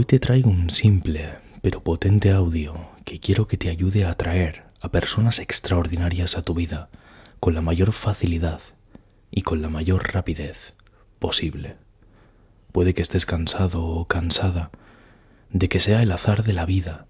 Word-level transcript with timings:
Hoy 0.00 0.06
te 0.06 0.18
traigo 0.18 0.48
un 0.48 0.70
simple 0.70 1.28
pero 1.60 1.82
potente 1.82 2.32
audio 2.32 2.88
que 3.04 3.20
quiero 3.20 3.46
que 3.46 3.58
te 3.58 3.68
ayude 3.68 4.06
a 4.06 4.12
atraer 4.12 4.62
a 4.80 4.88
personas 4.88 5.38
extraordinarias 5.38 6.38
a 6.38 6.42
tu 6.42 6.54
vida 6.54 6.88
con 7.38 7.52
la 7.52 7.60
mayor 7.60 7.92
facilidad 7.92 8.62
y 9.30 9.42
con 9.42 9.60
la 9.60 9.68
mayor 9.68 10.14
rapidez 10.14 10.72
posible. 11.18 11.76
Puede 12.72 12.94
que 12.94 13.02
estés 13.02 13.26
cansado 13.26 13.84
o 13.84 14.06
cansada 14.06 14.70
de 15.50 15.68
que 15.68 15.80
sea 15.80 16.02
el 16.02 16.12
azar 16.12 16.44
de 16.44 16.54
la 16.54 16.64
vida 16.64 17.06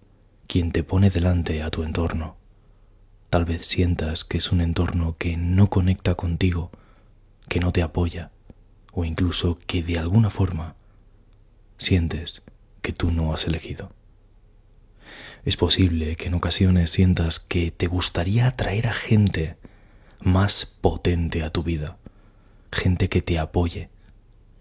quien 0.48 0.72
te 0.72 0.82
pone 0.82 1.11
delante 1.11 1.62
a 1.62 1.70
tu 1.70 1.84
entorno. 1.84 2.38
Tal 3.29 3.45
vez 3.45 3.66
sientas 3.66 4.25
que 4.25 4.38
es 4.38 4.50
un 4.50 4.61
entorno 4.61 5.14
que 5.16 5.36
no 5.36 5.70
conecta 5.70 6.16
contigo, 6.16 6.72
que 7.48 7.61
no 7.61 7.70
te 7.70 7.84
apoya, 7.84 8.32
o 8.91 9.04
incluso 9.04 9.61
que 9.68 9.84
de 9.84 9.96
alguna 9.96 10.30
forma 10.30 10.75
sientes 11.79 12.43
que 12.81 12.93
tú 12.93 13.11
no 13.11 13.33
has 13.33 13.47
elegido. 13.47 13.93
Es 15.45 15.57
posible 15.57 16.16
que 16.16 16.29
en 16.29 16.34
ocasiones 16.34 16.91
sientas 16.91 17.41
que 17.41 17.71
te 17.71 17.87
gustaría 17.87 18.47
atraer 18.47 18.87
a 18.87 18.93
gente 18.93 19.57
más 20.21 20.66
potente 20.66 21.43
a 21.43 21.51
tu 21.51 21.62
vida, 21.62 21.97
gente 22.71 23.09
que 23.09 23.23
te 23.23 23.38
apoye, 23.38 23.88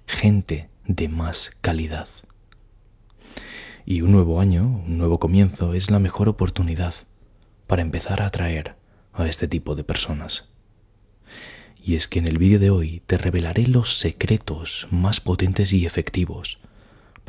gente 0.07 0.69
de 0.85 1.09
más 1.09 1.51
calidad. 1.61 2.07
Y 3.85 4.01
un 4.01 4.11
nuevo 4.11 4.39
año, 4.39 4.83
un 4.85 4.97
nuevo 4.97 5.19
comienzo 5.19 5.73
es 5.73 5.91
la 5.91 5.99
mejor 5.99 6.29
oportunidad 6.29 6.93
para 7.67 7.81
empezar 7.81 8.21
a 8.21 8.27
atraer 8.27 8.75
a 9.13 9.27
este 9.27 9.47
tipo 9.47 9.75
de 9.75 9.83
personas. 9.83 10.49
Y 11.83 11.95
es 11.95 12.07
que 12.07 12.19
en 12.19 12.27
el 12.27 12.37
vídeo 12.37 12.59
de 12.59 12.69
hoy 12.69 13.01
te 13.05 13.17
revelaré 13.17 13.67
los 13.67 13.99
secretos 13.99 14.87
más 14.91 15.19
potentes 15.19 15.73
y 15.73 15.85
efectivos 15.85 16.59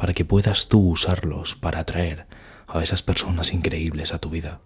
para 0.00 0.14
que 0.14 0.24
puedas 0.24 0.68
tú 0.68 0.80
usarlos 0.80 1.56
para 1.56 1.80
atraer 1.80 2.26
a 2.66 2.82
esas 2.82 3.02
personas 3.02 3.52
increíbles 3.52 4.14
a 4.14 4.18
tu 4.18 4.30
vida. 4.30 4.62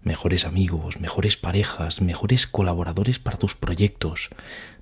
Mejores 0.00 0.46
amigos, 0.46 1.00
mejores 1.00 1.36
parejas, 1.36 2.00
mejores 2.00 2.46
colaboradores 2.46 3.18
para 3.18 3.36
tus 3.36 3.56
proyectos, 3.56 4.28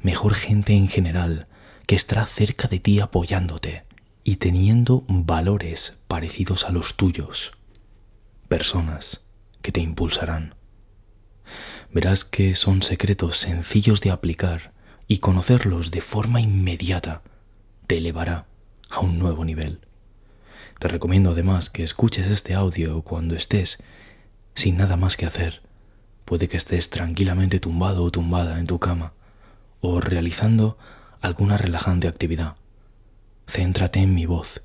mejor 0.03 0.35
gente 0.35 0.75
en 0.75 0.89
general 0.89 1.47
que 1.87 1.95
estará 1.95 2.27
cerca 2.27 2.69
de 2.69 2.81
ti 2.81 3.01
apoyándote 3.01 3.85
y 4.25 4.37
teniendo 4.37 5.05
valores 5.09 5.97
parecidos 6.07 6.65
a 6.65 6.71
los 6.71 6.95
tuyos. 6.97 7.53
Personas 8.49 9.23
que 9.63 9.73
te 9.73 9.81
impulsarán. 9.81 10.55
Verás 11.91 12.27
que 12.27 12.55
son 12.57 12.83
secretos 12.83 13.39
sencillos 13.39 14.03
de 14.03 14.11
aplicar 14.11 14.73
y 15.09 15.19
conocerlos 15.21 15.91
de 15.91 16.03
forma 16.03 16.43
inmediata 16.43 17.23
te 17.87 17.97
elevará 17.97 18.52
a 18.93 19.01
un 19.01 19.19
nuevo 19.19 19.45
nivel. 19.45 19.81
Te 20.79 20.87
recomiendo 20.87 21.31
además 21.31 21.71
que 21.71 21.83
escuches 21.83 22.31
este 22.31 22.53
audio 22.53 23.01
cuando 23.03 23.35
estés 23.35 23.79
sin 24.55 24.77
nada 24.77 24.97
más 24.97 25.17
que 25.17 25.25
hacer. 25.25 25.63
Puede 26.27 26.47
que 26.49 26.59
estés 26.59 26.91
tranquilamente 26.91 27.59
tumbado 27.59 28.05
o 28.05 28.11
tumbada 28.11 28.59
en 28.59 28.67
tu 28.67 28.79
cama 28.79 29.15
o 29.81 30.01
realizando 30.01 30.77
alguna 31.23 31.57
relajante 31.57 32.07
actividad. 32.07 32.57
Céntrate 33.47 34.01
en 34.01 34.15
mi 34.15 34.27
voz 34.27 34.63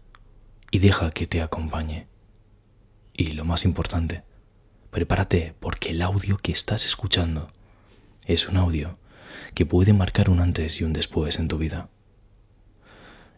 y 0.71 0.79
deja 0.79 1.11
que 1.11 1.25
te 1.25 1.41
acompañe. 1.41 2.07
Y 3.13 3.31
lo 3.31 3.45
más 3.45 3.63
importante, 3.63 4.23
prepárate 4.91 5.55
porque 5.61 5.91
el 5.91 6.01
audio 6.01 6.37
que 6.37 6.51
estás 6.51 6.85
escuchando 6.85 7.49
es 8.25 8.49
un 8.49 8.57
audio 8.57 8.97
que 9.53 9.65
puede 9.65 9.93
marcar 9.93 10.29
un 10.29 10.41
antes 10.41 10.81
y 10.81 10.83
un 10.83 10.91
después 10.91 11.39
en 11.39 11.47
tu 11.47 11.57
vida. 11.57 11.89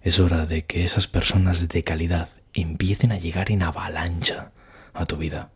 Es 0.01 0.19
hora 0.19 0.45
de 0.45 0.63
que 0.65 0.85
esas 0.85 1.07
personas 1.07 1.67
de 1.67 1.83
calidad 1.83 2.29
empiecen 2.53 3.11
a 3.11 3.19
llegar 3.19 3.51
en 3.51 3.63
avalancha 3.63 4.51
a 4.93 5.05
tu 5.05 5.17
vida. 5.17 5.51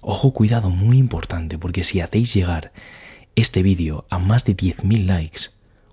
Ojo, 0.00 0.32
cuidado, 0.32 0.70
muy 0.70 0.98
importante, 0.98 1.56
porque 1.56 1.84
si 1.84 2.00
hacéis 2.00 2.34
llegar 2.34 2.72
este 3.36 3.62
vídeo 3.62 4.06
a 4.10 4.18
más 4.18 4.44
de 4.44 4.56
10.000 4.56 5.06
likes, 5.06 5.40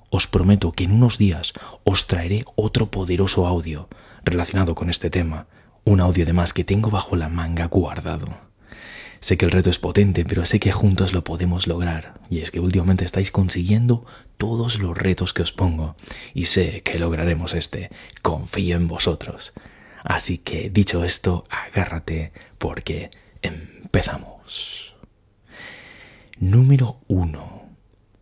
os 0.09 0.25
prometo 0.25 0.71
que 0.71 0.85
en 0.85 0.91
unos 0.91 1.17
días 1.17 1.53
os 1.83 2.07
traeré 2.07 2.45
otro 2.55 2.89
poderoso 2.89 3.45
audio 3.45 3.89
relacionado 4.23 4.73
con 4.73 4.89
este 4.89 5.09
tema, 5.09 5.45
un 5.83 6.01
audio 6.01 6.25
de 6.25 6.33
más 6.33 6.53
que 6.53 6.63
tengo 6.63 6.89
bajo 6.89 7.15
la 7.15 7.29
manga 7.29 7.65
guardado. 7.65 8.46
Sé 9.19 9.38
que 9.38 9.45
el 9.45 9.51
reto 9.51 9.69
es 9.69 9.79
potente, 9.79 10.23
pero 10.25 10.45
sé 10.45 10.59
que 10.59 10.72
juntos 10.72 11.13
lo 11.13 11.23
podemos 11.23 11.67
lograr. 11.67 12.19
Y 12.29 12.39
es 12.39 12.51
que 12.51 12.59
últimamente 12.59 13.05
estáis 13.05 13.31
consiguiendo 13.31 14.05
todos 14.38 14.79
los 14.79 14.97
retos 14.97 15.33
que 15.33 15.41
os 15.41 15.51
pongo. 15.51 15.95
Y 16.33 16.45
sé 16.45 16.81
que 16.83 17.00
lograremos 17.00 17.53
este. 17.53 17.89
Confío 18.22 18.75
en 18.75 18.88
vosotros. 18.88 19.53
Así 20.03 20.38
que 20.38 20.69
dicho 20.69 21.03
esto, 21.03 21.44
agárrate 21.50 22.31
porque 22.57 23.11
empezamos. 23.41 24.94
Número 26.39 27.00
1. 27.07 27.66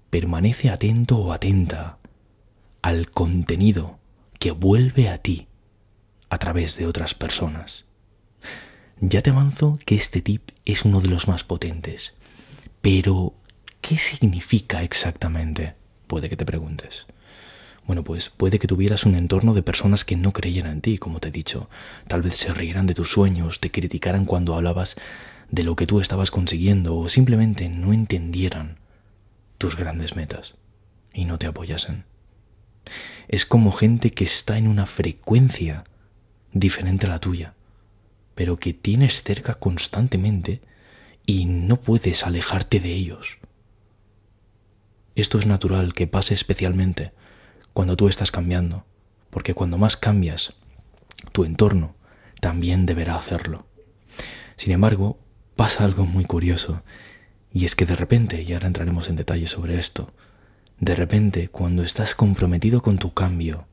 Permanece 0.10 0.70
atento 0.70 1.18
o 1.18 1.34
atenta 1.34 1.98
al 2.82 3.10
contenido 3.12 4.00
que 4.40 4.52
vuelve 4.52 5.10
a 5.10 5.18
ti 5.18 5.48
a 6.30 6.38
través 6.38 6.78
de 6.78 6.88
otras 6.88 7.14
personas. 7.14 7.86
Ya 9.02 9.22
te 9.22 9.30
avanzo 9.30 9.78
que 9.86 9.96
este 9.96 10.22
tip 10.22 10.52
es 10.64 10.86
uno 10.86 11.02
de 11.02 11.10
los 11.10 11.28
más 11.28 11.44
potentes. 11.44 12.16
Pero, 12.82 13.34
¿qué 13.82 13.98
significa 13.98 14.84
exactamente? 14.84 15.76
Puede 16.08 16.30
que 16.30 16.38
te 16.38 16.46
preguntes. 16.46 17.06
Bueno, 17.86 18.06
pues 18.06 18.30
puede 18.30 18.58
que 18.58 18.68
tuvieras 18.68 19.06
un 19.06 19.16
entorno 19.16 19.54
de 19.54 19.64
personas 19.64 20.06
que 20.06 20.16
no 20.16 20.32
creyeran 20.32 20.72
en 20.72 20.82
ti, 20.82 20.98
como 20.98 21.20
te 21.20 21.28
he 21.28 21.32
dicho. 21.32 21.70
Tal 22.08 22.22
vez 22.22 22.38
se 22.38 22.54
rieran 22.54 22.88
de 22.88 22.94
tus 22.94 23.12
sueños, 23.12 23.60
te 23.60 23.70
criticaran 23.70 24.24
cuando 24.24 24.56
hablabas 24.56 24.96
de 25.52 25.64
lo 25.64 25.76
que 25.76 25.88
tú 25.88 26.00
estabas 26.00 26.32
consiguiendo 26.32 26.96
o 26.96 27.10
simplemente 27.10 27.68
no 27.68 27.92
entendieran 27.92 28.80
tus 29.58 29.76
grandes 29.76 30.16
metas 30.16 30.56
y 31.14 31.26
no 31.26 31.38
te 31.38 31.48
apoyasen. 31.48 32.06
Es 33.28 33.46
como 33.46 33.74
gente 33.74 34.12
que 34.12 34.24
está 34.24 34.58
en 34.58 34.68
una 34.68 34.86
frecuencia 34.86 35.84
diferente 36.54 37.08
a 37.08 37.10
la 37.10 37.20
tuya 37.20 37.56
pero 38.36 38.58
que 38.58 38.74
tienes 38.74 39.24
cerca 39.24 39.56
constantemente 39.56 40.62
y 41.26 41.46
no 41.46 41.82
puedes 41.82 42.24
alejarte 42.26 42.80
de 42.80 42.94
ellos. 42.94 43.40
Esto 45.16 45.40
es 45.40 45.46
natural 45.46 45.94
que 45.94 46.08
pase 46.08 46.34
especialmente 46.34 47.14
cuando 47.74 47.96
tú 47.96 48.10
estás 48.10 48.32
cambiando, 48.32 48.86
porque 49.30 49.54
cuando 49.54 49.78
más 49.78 49.98
cambias, 49.98 50.56
tu 51.32 51.46
entorno 51.46 51.96
también 52.42 52.86
deberá 52.86 53.16
hacerlo. 53.16 53.66
Sin 54.58 54.74
embargo, 54.74 55.18
pasa 55.56 55.86
algo 55.86 56.06
muy 56.06 56.26
curioso, 56.26 56.84
y 57.52 57.64
es 57.66 57.76
que 57.76 57.86
de 57.86 57.96
repente, 57.96 58.42
y 58.44 58.54
ahora 58.54 58.68
entraremos 58.68 59.08
en 59.10 59.16
detalle 59.16 59.48
sobre 59.48 59.80
esto, 59.80 60.14
de 60.80 60.96
repente 60.96 61.48
cuando 61.48 61.84
estás 61.84 62.16
comprometido 62.16 62.82
con 62.82 62.98
tu 62.98 63.14
cambio, 63.14 63.68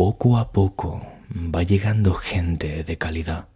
poco 0.00 0.38
a 0.38 0.50
poco 0.50 1.06
va 1.30 1.62
llegando 1.62 2.14
gente 2.14 2.84
de 2.84 2.96
calidad. 2.96 3.48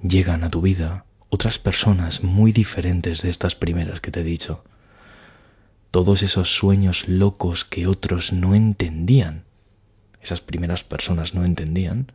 Llegan 0.00 0.44
a 0.44 0.50
tu 0.50 0.60
vida 0.60 1.04
otras 1.30 1.58
personas 1.58 2.22
muy 2.22 2.52
diferentes 2.52 3.20
de 3.20 3.28
estas 3.28 3.56
primeras 3.56 4.00
que 4.00 4.12
te 4.12 4.20
he 4.20 4.22
dicho. 4.22 4.62
Todos 5.90 6.22
esos 6.22 6.54
sueños 6.54 7.08
locos 7.08 7.64
que 7.64 7.88
otros 7.88 8.32
no 8.32 8.54
entendían, 8.54 9.42
esas 10.22 10.40
primeras 10.40 10.84
personas 10.84 11.34
no 11.34 11.44
entendían, 11.44 12.12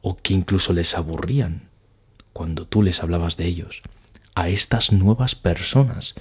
o 0.00 0.16
que 0.16 0.34
incluso 0.34 0.72
les 0.72 0.96
aburrían 0.96 1.68
cuando 2.32 2.66
tú 2.66 2.82
les 2.82 3.00
hablabas 3.00 3.36
de 3.36 3.46
ellos, 3.46 3.82
a 4.34 4.48
estas 4.48 4.90
nuevas 4.90 5.36
personas 5.36 6.16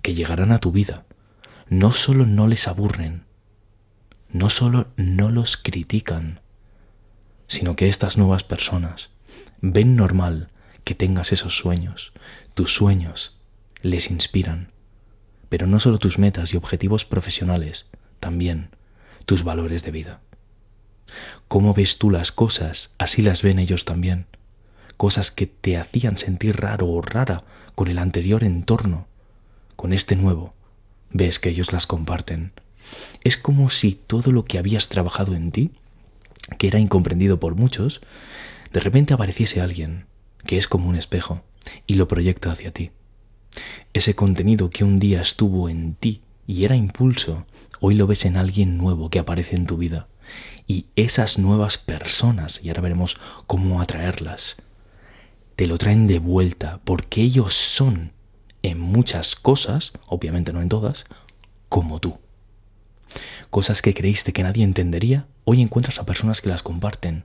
que 0.00 0.14
llegarán 0.14 0.52
a 0.52 0.60
tu 0.60 0.72
vida, 0.72 1.04
no 1.68 1.92
solo 1.92 2.24
no 2.24 2.46
les 2.46 2.66
aburren, 2.66 3.24
no 4.32 4.48
solo 4.48 4.88
no 4.96 5.30
los 5.30 5.58
critican, 5.58 6.40
sino 7.48 7.76
que 7.76 7.88
estas 7.88 8.16
nuevas 8.16 8.42
personas 8.42 9.10
ven 9.60 9.94
normal 9.94 10.48
que 10.84 10.94
tengas 10.94 11.32
esos 11.32 11.56
sueños. 11.56 12.12
Tus 12.54 12.74
sueños 12.74 13.38
les 13.82 14.10
inspiran, 14.10 14.72
pero 15.50 15.66
no 15.66 15.80
solo 15.80 15.98
tus 15.98 16.18
metas 16.18 16.54
y 16.54 16.56
objetivos 16.56 17.04
profesionales, 17.04 17.86
también 18.20 18.70
tus 19.26 19.44
valores 19.44 19.82
de 19.82 19.90
vida. 19.90 20.20
Cómo 21.46 21.74
ves 21.74 21.98
tú 21.98 22.10
las 22.10 22.32
cosas, 22.32 22.90
así 22.96 23.20
las 23.20 23.42
ven 23.42 23.58
ellos 23.58 23.84
también. 23.84 24.26
Cosas 24.96 25.30
que 25.30 25.46
te 25.46 25.76
hacían 25.76 26.16
sentir 26.16 26.56
raro 26.56 26.88
o 26.88 27.02
rara 27.02 27.44
con 27.74 27.88
el 27.88 27.98
anterior 27.98 28.44
entorno, 28.44 29.06
con 29.76 29.92
este 29.92 30.16
nuevo, 30.16 30.54
ves 31.10 31.38
que 31.38 31.50
ellos 31.50 31.72
las 31.72 31.86
comparten 31.86 32.52
es 33.24 33.36
como 33.36 33.70
si 33.70 33.92
todo 33.92 34.32
lo 34.32 34.44
que 34.44 34.58
habías 34.58 34.88
trabajado 34.88 35.34
en 35.34 35.52
ti, 35.52 35.70
que 36.58 36.68
era 36.68 36.78
incomprendido 36.78 37.38
por 37.38 37.54
muchos, 37.54 38.00
de 38.72 38.80
repente 38.80 39.14
apareciese 39.14 39.60
alguien 39.60 40.06
que 40.46 40.56
es 40.56 40.66
como 40.66 40.88
un 40.88 40.96
espejo 40.96 41.42
y 41.86 41.94
lo 41.94 42.08
proyecta 42.08 42.50
hacia 42.50 42.72
ti. 42.72 42.90
Ese 43.92 44.14
contenido 44.14 44.70
que 44.70 44.84
un 44.84 44.98
día 44.98 45.20
estuvo 45.20 45.68
en 45.68 45.94
ti 45.94 46.22
y 46.46 46.64
era 46.64 46.76
impulso, 46.76 47.46
hoy 47.80 47.94
lo 47.94 48.06
ves 48.06 48.24
en 48.24 48.36
alguien 48.36 48.78
nuevo 48.78 49.10
que 49.10 49.18
aparece 49.18 49.56
en 49.56 49.66
tu 49.66 49.76
vida 49.76 50.08
Y 50.66 50.86
esas 50.96 51.38
nuevas 51.38 51.76
personas, 51.76 52.60
y 52.62 52.68
ahora 52.68 52.82
veremos 52.82 53.18
cómo 53.46 53.80
atraerlas, 53.80 54.56
te 55.56 55.66
lo 55.66 55.76
traen 55.76 56.06
de 56.06 56.18
vuelta 56.18 56.80
porque 56.84 57.20
ellos 57.20 57.54
son 57.54 58.12
en 58.62 58.80
muchas 58.80 59.36
cosas, 59.36 59.92
obviamente 60.06 60.52
no 60.52 60.62
en 60.62 60.68
todas, 60.68 61.04
como 61.68 62.00
tú. 62.00 62.21
Cosas 63.50 63.82
que 63.82 63.94
creíste 63.94 64.32
que 64.32 64.42
nadie 64.42 64.64
entendería, 64.64 65.26
hoy 65.44 65.62
encuentras 65.62 65.98
a 65.98 66.06
personas 66.06 66.40
que 66.40 66.48
las 66.48 66.62
comparten. 66.62 67.24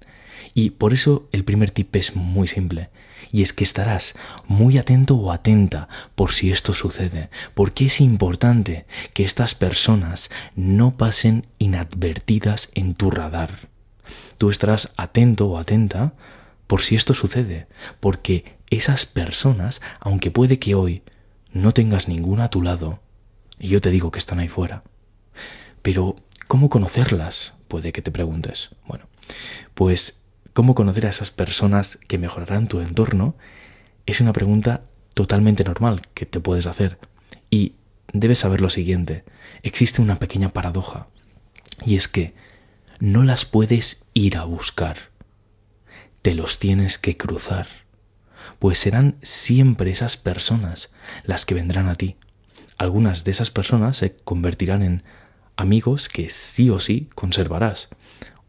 Y 0.54 0.72
por 0.72 0.94
eso 0.94 1.28
el 1.32 1.44
primer 1.44 1.72
tip 1.72 1.96
es 1.96 2.16
muy 2.16 2.48
simple 2.48 2.90
y 3.32 3.42
es 3.42 3.54
que 3.54 3.64
estarás 3.64 4.16
muy 4.48 4.78
atento 4.78 5.16
o 5.16 5.32
atenta 5.32 5.88
por 6.16 6.34
si 6.34 6.52
esto 6.52 6.74
sucede, 6.74 7.30
porque 7.54 7.86
es 7.86 8.02
importante 8.02 8.86
que 9.14 9.24
estas 9.24 9.56
personas 9.56 10.30
no 10.56 10.98
pasen 10.98 11.48
inadvertidas 11.58 12.70
en 12.74 12.96
tu 12.96 13.12
radar. 13.12 13.70
Tú 14.38 14.50
estarás 14.50 14.92
atento 14.98 15.48
o 15.48 15.58
atenta 15.58 16.14
por 16.68 16.82
si 16.82 16.96
esto 16.96 17.14
sucede, 17.14 17.68
porque 18.00 18.58
esas 18.70 19.06
personas, 19.06 19.82
aunque 20.00 20.32
puede 20.32 20.60
que 20.60 20.76
hoy 20.76 21.02
no 21.52 21.74
tengas 21.74 22.08
ninguna 22.08 22.46
a 22.46 22.50
tu 22.50 22.62
lado, 22.62 23.00
y 23.60 23.70
yo 23.70 23.82
te 23.82 23.90
digo 23.90 24.12
que 24.12 24.20
están 24.20 24.40
ahí 24.40 24.48
fuera, 24.48 24.84
pero 25.88 26.18
¿cómo 26.50 26.70
conocerlas? 26.70 27.54
Puede 27.70 27.94
que 27.94 28.02
te 28.02 28.12
preguntes. 28.12 28.72
Bueno, 28.88 29.06
pues 29.74 30.18
¿Cómo 30.52 30.76
conocer 30.76 31.06
a 31.06 31.10
esas 31.12 31.32
personas 31.32 31.98
que 32.08 32.18
mejorarán 32.18 32.68
tu 32.68 32.82
entorno? 32.82 33.36
Es 34.06 34.20
una 34.20 34.34
pregunta 34.34 34.82
totalmente 35.14 35.64
normal 35.64 36.02
que 36.14 36.26
te 36.26 36.42
puedes 36.42 36.66
hacer. 36.66 36.98
Y 37.50 37.76
debes 38.12 38.40
saber 38.40 38.60
lo 38.60 38.70
siguiente. 38.70 39.24
Existe 39.64 40.02
una 40.02 40.18
pequeña 40.18 40.50
paradoja. 40.50 41.08
Y 41.86 41.96
es 41.96 42.10
que 42.10 42.34
no 43.00 43.24
las 43.24 43.46
puedes 43.46 44.04
ir 44.14 44.36
a 44.36 44.44
buscar. 44.44 45.12
Te 46.22 46.34
los 46.34 46.58
tienes 46.58 46.98
que 46.98 47.16
cruzar. 47.16 47.68
Pues 48.58 48.80
serán 48.80 49.18
siempre 49.22 49.92
esas 49.92 50.18
personas 50.18 50.90
las 51.24 51.46
que 51.46 51.54
vendrán 51.54 51.88
a 51.88 51.96
ti. 51.96 52.18
Algunas 52.78 53.24
de 53.24 53.32
esas 53.32 53.52
personas 53.52 53.96
se 53.96 54.16
convertirán 54.16 54.82
en 54.82 55.04
amigos 55.58 56.08
que 56.08 56.30
sí 56.30 56.70
o 56.70 56.80
sí 56.80 57.10
conservarás. 57.16 57.90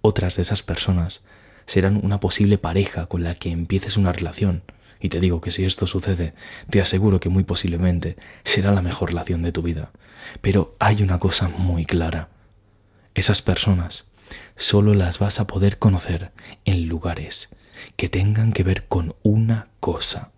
Otras 0.03 0.37
de 0.37 0.43
esas 0.43 0.63
personas 0.63 1.23
serán 1.67 2.01
una 2.03 2.21
posible 2.21 2.59
pareja 2.59 3.07
con 3.07 3.25
la 3.25 3.35
que 3.35 3.51
empieces 3.51 3.97
una 3.97 4.13
relación. 4.13 4.63
Y 5.01 5.09
te 5.09 5.21
digo 5.21 5.41
que 5.41 5.51
si 5.51 5.65
esto 5.65 5.87
sucede, 5.87 6.35
te 6.71 6.81
aseguro 6.81 7.19
que 7.21 7.29
muy 7.29 7.45
posiblemente 7.45 8.17
será 8.45 8.73
la 8.73 8.83
mejor 8.83 9.11
relación 9.11 9.43
de 9.43 9.53
tu 9.53 9.63
vida. 9.63 9.91
Pero 10.41 10.77
hay 10.79 11.03
una 11.03 11.19
cosa 11.19 11.49
muy 11.49 11.85
clara. 11.85 12.29
Esas 13.15 13.43
personas 13.43 14.05
solo 14.57 14.95
las 14.95 15.19
vas 15.19 15.41
a 15.41 15.47
poder 15.47 15.79
conocer 15.79 16.33
en 16.65 16.89
lugares 16.89 17.49
que 17.97 18.09
tengan 18.09 18.53
que 18.53 18.65
ver 18.65 18.87
con 18.87 19.15
una 19.23 19.69
cosa, 19.81 20.33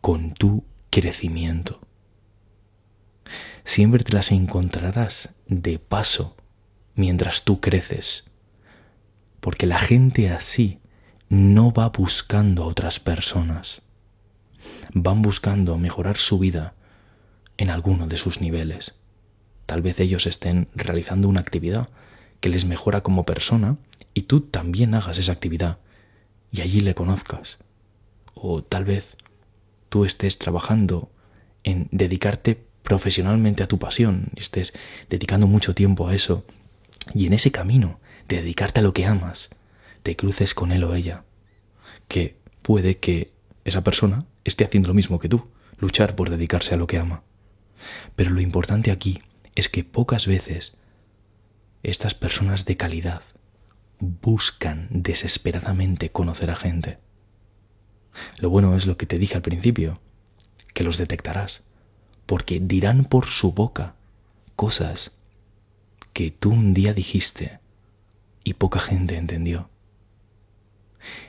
con 0.00 0.34
tu 0.34 0.64
crecimiento. 0.90 1.80
Siempre 3.64 4.04
te 4.04 4.12
las 4.12 4.30
encontrarás 4.30 5.30
de 5.46 5.78
paso 5.78 6.36
mientras 6.94 7.44
tú 7.44 7.60
creces 7.60 8.24
porque 9.44 9.66
la 9.66 9.76
gente 9.76 10.30
así 10.30 10.78
no 11.28 11.70
va 11.70 11.90
buscando 11.90 12.62
a 12.62 12.66
otras 12.66 12.98
personas, 12.98 13.82
van 14.94 15.20
buscando 15.20 15.76
mejorar 15.76 16.16
su 16.16 16.38
vida 16.38 16.72
en 17.58 17.68
alguno 17.68 18.06
de 18.06 18.16
sus 18.16 18.40
niveles. 18.40 18.94
Tal 19.66 19.82
vez 19.82 20.00
ellos 20.00 20.26
estén 20.26 20.68
realizando 20.74 21.28
una 21.28 21.40
actividad 21.40 21.90
que 22.40 22.48
les 22.48 22.64
mejora 22.64 23.02
como 23.02 23.26
persona 23.26 23.76
y 24.14 24.22
tú 24.22 24.40
también 24.40 24.94
hagas 24.94 25.18
esa 25.18 25.32
actividad 25.32 25.76
y 26.50 26.62
allí 26.62 26.80
le 26.80 26.94
conozcas. 26.94 27.58
O 28.32 28.64
tal 28.64 28.86
vez 28.86 29.14
tú 29.90 30.06
estés 30.06 30.38
trabajando 30.38 31.10
en 31.64 31.88
dedicarte 31.90 32.64
profesionalmente 32.84 33.62
a 33.62 33.66
tu 33.66 33.78
pasión 33.78 34.28
estés 34.36 34.74
dedicando 35.10 35.48
mucho 35.48 35.74
tiempo 35.74 36.06
a 36.06 36.14
eso 36.14 36.44
y 37.14 37.26
en 37.26 37.32
ese 37.32 37.50
camino 37.50 37.98
de 38.28 38.36
dedicarte 38.36 38.80
a 38.80 38.82
lo 38.82 38.92
que 38.92 39.06
amas, 39.06 39.50
te 40.02 40.14
cruces 40.16 40.54
con 40.54 40.70
él 40.70 40.84
o 40.84 40.94
ella, 40.94 41.24
que 42.08 42.36
puede 42.62 42.98
que 42.98 43.32
esa 43.64 43.82
persona 43.82 44.26
esté 44.44 44.64
haciendo 44.64 44.88
lo 44.88 44.94
mismo 44.94 45.18
que 45.18 45.30
tú, 45.30 45.48
luchar 45.78 46.14
por 46.14 46.30
dedicarse 46.30 46.74
a 46.74 46.76
lo 46.76 46.86
que 46.86 46.98
ama. 46.98 47.22
Pero 48.16 48.30
lo 48.30 48.40
importante 48.40 48.90
aquí 48.90 49.22
es 49.54 49.68
que 49.68 49.82
pocas 49.82 50.26
veces 50.26 50.76
estas 51.82 52.14
personas 52.14 52.66
de 52.66 52.76
calidad 52.76 53.22
buscan 53.98 54.88
desesperadamente 54.90 56.10
conocer 56.10 56.50
a 56.50 56.56
gente. 56.56 56.98
Lo 58.38 58.50
bueno 58.50 58.76
es 58.76 58.86
lo 58.86 58.98
que 58.98 59.06
te 59.06 59.18
dije 59.18 59.36
al 59.36 59.42
principio, 59.42 60.00
que 60.74 60.84
los 60.84 60.98
detectarás, 60.98 61.62
porque 62.26 62.60
dirán 62.60 63.04
por 63.04 63.26
su 63.26 63.52
boca 63.52 63.94
cosas 64.56 65.12
que 66.12 66.30
tú 66.30 66.50
un 66.50 66.74
día 66.74 66.92
dijiste 66.92 67.58
y 68.44 68.54
poca 68.54 68.78
gente 68.78 69.16
entendió. 69.16 69.68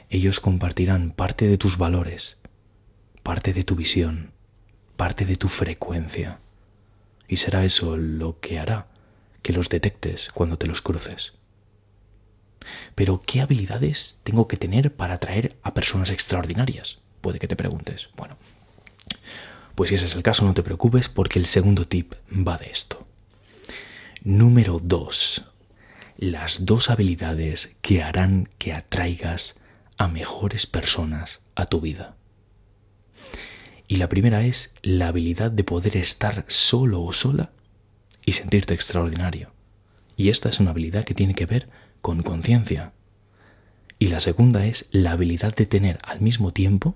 Ellos 0.10 0.40
compartirán 0.40 1.12
parte 1.12 1.48
de 1.48 1.58
tus 1.58 1.78
valores, 1.78 2.38
parte 3.24 3.54
de 3.54 3.64
tu 3.64 3.76
visión, 3.76 4.32
parte 4.96 5.26
de 5.26 5.36
tu 5.36 5.50
frecuencia, 5.50 6.40
y 7.28 7.38
será 7.38 7.66
eso 7.66 7.98
lo 7.98 8.40
que 8.40 8.60
hará 8.60 8.88
que 9.42 9.54
los 9.54 9.70
detectes 9.70 10.30
cuando 10.34 10.58
te 10.58 10.68
los 10.68 10.82
cruces. 10.82 11.34
Pero, 12.96 13.22
¿qué 13.26 13.42
habilidades 13.42 14.20
tengo 14.24 14.48
que 14.48 14.58
tener 14.58 14.96
para 14.96 15.16
atraer 15.16 15.56
a 15.62 15.74
personas 15.74 16.10
extraordinarias? 16.10 17.00
Puede 17.22 17.40
que 17.40 17.48
te 17.48 17.56
preguntes. 17.56 18.10
Bueno, 18.16 18.38
pues 19.76 19.90
si 19.90 19.96
ese 19.96 20.06
es 20.06 20.16
el 20.16 20.24
caso, 20.24 20.46
no 20.46 20.54
te 20.54 20.64
preocupes 20.64 21.10
porque 21.10 21.40
el 21.40 21.46
segundo 21.46 21.88
tip 21.88 22.14
va 22.32 22.58
de 22.58 22.72
esto. 22.72 23.06
Número 24.24 24.80
2 24.82 25.44
las 26.18 26.66
dos 26.66 26.90
habilidades 26.90 27.76
que 27.82 28.02
harán 28.02 28.50
que 28.58 28.74
atraigas 28.74 29.56
a 29.98 30.08
mejores 30.08 30.66
personas 30.66 31.42
a 31.56 31.66
tu 31.66 31.82
vida. 31.82 32.16
Y 33.88 33.98
la 33.98 34.10
primera 34.10 34.44
es 34.44 34.74
la 34.82 35.10
habilidad 35.10 35.52
de 35.52 35.64
poder 35.64 35.98
estar 35.98 36.46
solo 36.48 37.04
o 37.04 37.14
sola 37.14 37.52
y 38.26 38.32
sentirte 38.32 38.74
extraordinario. 38.74 39.52
Y 40.18 40.30
esta 40.30 40.50
es 40.50 40.60
una 40.60 40.72
habilidad 40.72 41.04
que 41.04 41.14
tiene 41.14 41.36
que 41.36 41.46
ver 41.46 41.70
con 42.02 42.24
conciencia. 42.24 42.94
Y 44.00 44.08
la 44.08 44.20
segunda 44.20 44.66
es 44.66 44.88
la 44.92 45.12
habilidad 45.12 45.56
de 45.56 45.66
tener 45.66 46.00
al 46.04 46.22
mismo 46.22 46.52
tiempo 46.52 46.96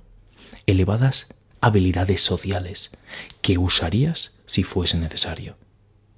elevadas 0.65 1.27
habilidades 1.61 2.21
sociales 2.21 2.91
que 3.41 3.57
usarías 3.57 4.39
si 4.45 4.63
fuese 4.63 4.97
necesario. 4.97 5.57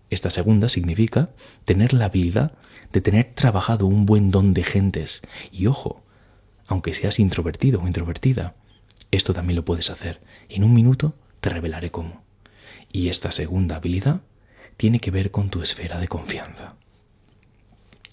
Esta 0.09 0.29
segunda 0.29 0.69
significa 0.69 1.29
tener 1.65 1.93
la 1.93 2.05
habilidad 2.05 2.53
de 2.91 3.01
tener 3.01 3.33
trabajado 3.33 3.85
un 3.85 4.05
buen 4.05 4.31
don 4.31 4.53
de 4.53 4.63
gentes. 4.63 5.21
Y 5.51 5.67
ojo, 5.67 6.03
aunque 6.67 6.93
seas 6.93 7.19
introvertido 7.19 7.81
o 7.81 7.87
introvertida, 7.87 8.55
esto 9.11 9.33
también 9.33 9.55
lo 9.55 9.65
puedes 9.65 9.89
hacer. 9.89 10.21
En 10.49 10.63
un 10.63 10.73
minuto 10.73 11.15
te 11.39 11.49
revelaré 11.49 11.91
cómo. 11.91 12.23
Y 12.91 13.09
esta 13.09 13.31
segunda 13.31 13.77
habilidad 13.77 14.21
tiene 14.77 14.99
que 14.99 15.11
ver 15.11 15.31
con 15.31 15.49
tu 15.49 15.61
esfera 15.61 15.99
de 15.99 16.07
confianza. 16.07 16.75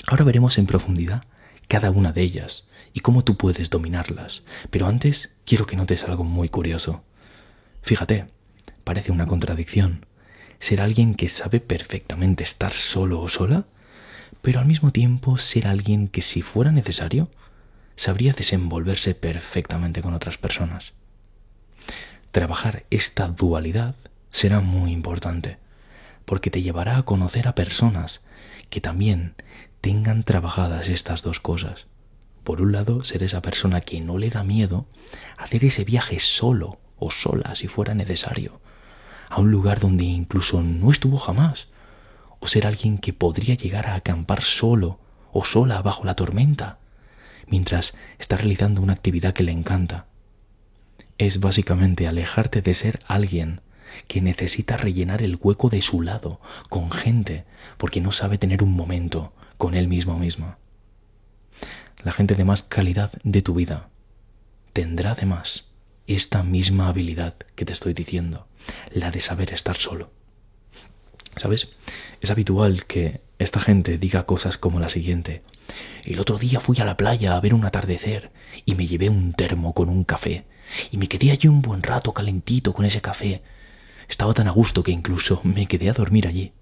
Ahora 0.07 0.25
veremos 0.25 0.59
en 0.59 0.67
profundidad 0.67 1.25
cada 1.67 1.91
una 1.91 2.13
de 2.13 2.23
ellas 2.23 2.69
y 2.93 3.01
cómo 3.01 3.25
tú 3.25 3.37
puedes 3.37 3.71
dominarlas. 3.71 4.43
Pero 4.71 4.87
antes 4.87 5.31
quiero 5.45 5.67
que 5.67 5.77
notes 5.77 6.05
algo 6.05 6.25
muy 6.25 6.49
curioso. 6.49 7.05
Fíjate, 7.83 8.27
parece 8.85 9.13
una 9.13 9.27
contradicción. 9.27 10.07
Ser 10.61 10.81
alguien 10.81 11.15
que 11.15 11.29
sabe 11.29 11.61
perfectamente 11.61 12.45
estar 12.45 12.73
solo 12.73 13.21
o 13.21 13.29
sola 13.29 13.67
pero 14.43 14.61
al 14.61 14.67
mismo 14.67 14.93
tiempo 14.93 15.39
ser 15.39 15.67
alguien 15.67 16.09
que 16.09 16.23
si 16.23 16.43
fuera 16.43 16.73
necesario 16.73 17.29
sabría 17.97 18.33
desenvolverse 18.33 19.15
perfectamente 19.15 20.03
con 20.03 20.15
otras 20.15 20.39
personas. 20.39 20.93
Trabajar 22.31 22.85
esta 22.91 23.29
dualidad 23.29 23.95
será 24.31 24.61
muy 24.61 24.93
importante, 24.93 25.59
porque 26.25 26.51
te 26.51 26.63
llevará 26.63 26.99
a 26.99 27.03
conocer 27.03 27.49
a 27.49 27.55
personas 27.55 28.21
que 28.71 28.81
también 28.81 29.35
tengan 29.81 30.23
trabajadas 30.23 30.89
estas 30.89 31.23
dos 31.23 31.41
cosas. 31.41 31.87
Por 32.45 32.61
un 32.61 32.73
lado, 32.73 33.05
ser 33.05 33.23
esa 33.23 33.43
persona 33.43 33.81
que 33.81 34.01
no 34.01 34.19
le 34.19 34.31
da 34.31 34.45
miedo 34.45 34.87
hacer 35.37 35.65
ese 35.65 35.85
viaje 35.85 36.19
solo 36.21 36.79
o 36.99 37.11
sola 37.11 37.55
si 37.55 37.69
fuera 37.69 37.95
necesario, 37.95 38.61
a 39.29 39.41
un 39.41 39.51
lugar 39.51 39.81
donde 39.81 40.05
incluso 40.05 40.63
no 40.63 40.91
estuvo 40.91 41.19
jamás, 41.19 41.69
o 42.41 42.47
ser 42.47 42.67
alguien 42.67 42.99
que 42.99 43.13
podría 43.13 43.55
llegar 43.55 43.87
a 43.87 43.95
acampar 43.95 44.43
solo 44.43 44.99
o 45.33 45.45
sola 45.45 45.83
bajo 45.83 46.05
la 46.05 46.15
tormenta, 46.15 46.79
mientras 47.47 47.95
está 48.19 48.37
realizando 48.37 48.81
una 48.83 48.93
actividad 48.93 49.35
que 49.35 49.43
le 49.43 49.53
encanta. 49.53 50.07
Es 51.19 51.41
básicamente 51.41 52.07
alejarte 52.07 52.63
de 52.63 52.75
ser 52.75 53.01
alguien 53.07 53.61
que 54.07 54.21
necesita 54.21 54.77
rellenar 54.77 55.23
el 55.23 55.39
hueco 55.41 55.71
de 55.71 55.83
su 55.83 56.03
lado 56.03 56.41
con 56.69 56.91
gente 56.91 57.45
porque 57.77 58.01
no 58.01 58.13
sabe 58.13 58.39
tener 58.39 58.63
un 58.63 58.73
momento 58.73 59.33
con 59.57 59.75
él 59.75 59.89
mismo 59.89 60.19
mismo. 60.19 60.57
la 62.05 62.13
gente 62.13 62.37
de 62.37 62.45
más 62.45 62.63
calidad 62.63 63.11
de 63.25 63.43
tu 63.43 63.55
vida, 63.55 63.89
tendrá 64.73 65.13
además 65.13 65.75
esta 66.15 66.43
misma 66.43 66.89
habilidad 66.89 67.35
que 67.55 67.65
te 67.65 67.73
estoy 67.73 67.93
diciendo, 67.93 68.47
la 68.93 69.11
de 69.11 69.21
saber 69.21 69.53
estar 69.53 69.77
solo. 69.77 70.11
¿Sabes? 71.37 71.69
Es 72.21 72.31
habitual 72.31 72.87
que 72.87 73.21
esta 73.39 73.61
gente 73.61 73.99
diga 73.99 74.27
cosas 74.27 74.59
como 74.59 74.81
la 74.81 74.89
siguiente. 74.89 75.43
El 76.05 76.19
otro 76.19 76.39
día 76.39 76.61
fui 76.61 76.79
a 76.81 76.85
la 76.85 76.97
playa 76.97 77.37
a 77.37 77.41
ver 77.41 77.55
un 77.55 77.65
atardecer 77.65 78.31
y 78.65 78.75
me 78.75 78.87
llevé 78.87 79.09
un 79.09 79.33
termo 79.33 79.75
con 79.75 79.89
un 79.89 80.05
café 80.05 80.45
y 80.91 80.97
me 80.97 81.09
quedé 81.09 81.31
allí 81.31 81.49
un 81.49 81.63
buen 81.63 81.83
rato 81.83 82.13
calentito 82.13 82.73
con 82.73 82.85
ese 82.85 83.01
café. 83.01 83.43
Estaba 84.09 84.35
tan 84.35 84.49
a 84.49 84.53
gusto 84.53 84.83
que 84.83 84.91
incluso 84.91 85.41
me 85.45 85.67
quedé 85.67 85.91
a 85.91 85.93
dormir 85.95 86.27
allí. 86.27 86.53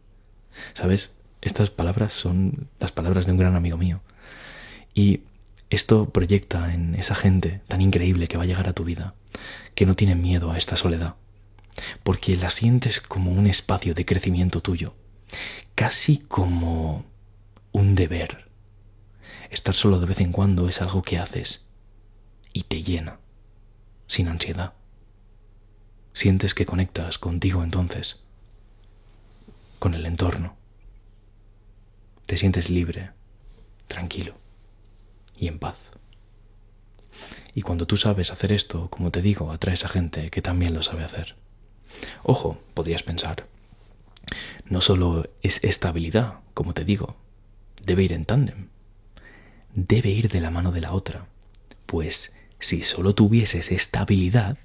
¿Sabes? 0.75 1.12
Estas 1.41 1.71
palabras 1.71 2.12
son 2.12 2.69
las 2.81 2.93
palabras 2.93 3.26
de 3.26 3.33
un 3.33 3.38
gran 3.38 3.55
amigo 3.57 3.76
mío. 3.76 4.00
Y 4.95 5.21
esto 5.71 6.11
proyecta 6.11 6.73
en 6.75 6.95
esa 6.95 7.15
gente 7.15 7.61
tan 7.69 7.81
increíble 7.81 8.29
que 8.29 8.37
va 8.37 8.45
a 8.45 8.47
llegar 8.47 8.69
a 8.69 8.73
tu 8.73 8.85
vida, 8.85 9.15
que 9.75 9.87
no 9.87 9.95
tiene 9.97 10.14
miedo 10.14 10.50
a 10.50 10.59
esta 10.59 10.76
soledad, 10.76 11.16
porque 12.02 12.37
la 12.37 12.50
sientes 12.50 13.00
como 13.00 13.33
un 13.33 13.47
espacio 13.47 13.95
de 13.95 14.05
crecimiento 14.05 14.61
tuyo, 14.61 14.95
casi 15.75 16.19
como 16.19 17.05
un 17.73 17.95
deber. 17.95 18.49
Estar 19.50 19.75
solo 19.75 20.00
de 20.00 20.07
vez 20.07 20.21
en 20.21 20.33
cuando 20.33 20.69
es 20.69 20.83
algo 20.83 21.02
que 21.02 21.19
haces 21.19 21.66
y 22.52 22.64
te 22.64 22.83
llena, 22.83 23.19
sin 24.07 24.28
ansiedad. 24.28 24.75
Sientes 26.14 26.55
que 26.55 26.66
conectas 26.66 27.19
contigo 27.19 27.62
entonces, 27.62 28.25
con 29.78 29.95
el 29.95 30.07
entorno. 30.07 30.57
Te 32.25 32.37
sientes 32.37 32.71
libre, 32.71 33.11
tranquilo 33.87 34.35
y 35.38 35.49
en 35.49 35.59
paz. 35.59 35.86
Y 37.57 37.63
cuando 37.63 37.87
tú 37.87 37.97
sabes 37.97 38.31
hacer 38.31 38.53
esto, 38.53 38.91
como 38.91 39.11
te 39.11 39.23
digo, 39.23 39.51
atraes 39.51 39.87
a 39.87 39.89
gente 39.89 40.29
que 40.31 40.43
también 40.43 40.75
lo 40.75 40.83
sabe 40.83 41.05
hacer. 41.05 41.37
Ojo, 42.23 42.61
podrías 42.75 43.03
pensar, 43.03 43.47
no 44.67 44.83
solo 44.83 45.25
es 45.41 45.61
esta 45.65 45.89
habilidad, 45.89 46.41
como 46.53 46.75
te 46.75 46.85
digo, 46.85 47.17
debe 47.83 48.03
ir 48.03 48.13
en 48.13 48.27
tándem, 48.27 48.69
debe 49.75 50.11
ir 50.11 50.29
de 50.29 50.43
la 50.43 50.51
mano 50.51 50.71
de 50.71 50.83
la 50.83 50.93
otra, 50.93 51.29
pues 51.87 52.35
si 52.59 52.83
solo 52.83 53.15
tuvieses 53.15 53.73
esta 53.73 54.03
habilidad, 54.03 54.59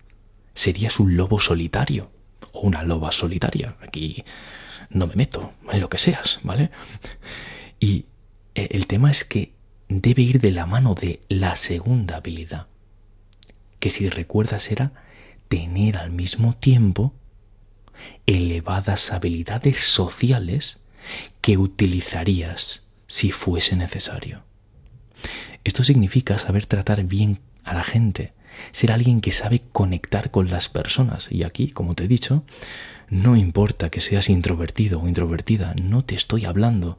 serías 0.54 1.00
un 1.00 1.16
lobo 1.16 1.40
solitario 1.40 2.12
o 2.52 2.60
una 2.60 2.84
loba 2.84 3.14
solitaria. 3.14 3.78
Aquí 3.80 4.26
no 4.90 5.08
me 5.08 5.16
meto 5.16 5.54
en 5.72 5.80
lo 5.80 5.90
que 5.90 5.98
seas, 5.98 6.42
¿vale? 6.44 6.72
Y 7.80 8.08
el 8.54 8.86
tema 8.88 9.12
es 9.12 9.24
que 9.24 9.54
debe 9.88 10.24
ir 10.24 10.42
de 10.42 10.52
la 10.52 10.66
mano 10.66 10.94
de 10.94 11.22
la 11.30 11.56
segunda 11.56 12.18
habilidad, 12.18 12.68
que 13.82 13.90
si 13.90 14.08
recuerdas 14.08 14.72
era 14.72 14.94
tener 15.50 15.98
al 15.98 16.12
mismo 16.12 16.56
tiempo 16.56 17.14
elevadas 18.26 19.12
habilidades 19.12 19.82
sociales 19.82 20.80
que 21.42 21.58
utilizarías 21.58 22.84
si 23.08 23.32
fuese 23.32 23.76
necesario. 23.76 24.44
Esto 25.66 25.84
significa 25.84 26.38
saber 26.38 26.68
tratar 26.68 27.04
bien 27.04 27.40
a 27.64 27.74
la 27.74 27.84
gente, 27.84 28.34
ser 28.72 28.92
alguien 28.92 29.20
que 29.20 29.32
sabe 29.32 29.64
conectar 29.72 30.32
con 30.32 30.50
las 30.50 30.70
personas. 30.70 31.28
Y 31.30 31.44
aquí, 31.44 31.72
como 31.72 31.96
te 31.96 32.06
he 32.06 32.08
dicho, 32.08 32.44
no 33.10 33.36
importa 33.36 33.90
que 33.90 34.00
seas 34.00 34.30
introvertido 34.30 35.02
o 35.02 35.08
introvertida, 35.08 35.74
no 35.82 36.06
te 36.06 36.16
estoy 36.16 36.46
hablando 36.46 36.98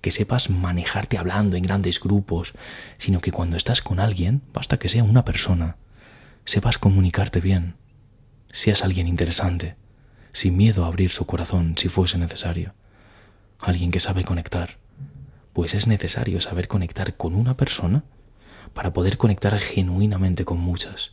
que 0.00 0.10
sepas 0.10 0.50
manejarte 0.50 1.18
hablando 1.18 1.56
en 1.56 1.62
grandes 1.62 2.00
grupos, 2.00 2.52
sino 2.98 3.20
que 3.20 3.32
cuando 3.32 3.56
estás 3.56 3.80
con 3.80 4.00
alguien, 4.00 4.42
basta 4.52 4.78
que 4.78 4.88
sea 4.88 5.04
una 5.04 5.24
persona, 5.24 5.76
sepas 6.46 6.78
comunicarte 6.78 7.40
bien, 7.40 7.74
seas 8.52 8.82
alguien 8.82 9.08
interesante, 9.08 9.76
sin 10.32 10.56
miedo 10.56 10.84
a 10.84 10.88
abrir 10.88 11.10
su 11.10 11.26
corazón 11.26 11.74
si 11.76 11.88
fuese 11.88 12.16
necesario. 12.16 12.72
Alguien 13.58 13.90
que 13.90 14.00
sabe 14.00 14.24
conectar. 14.24 14.78
Pues 15.52 15.74
es 15.74 15.86
necesario 15.86 16.40
saber 16.40 16.68
conectar 16.68 17.16
con 17.16 17.34
una 17.34 17.56
persona 17.56 18.04
para 18.74 18.92
poder 18.92 19.16
conectar 19.16 19.58
genuinamente 19.58 20.44
con 20.44 20.58
muchas. 20.58 21.12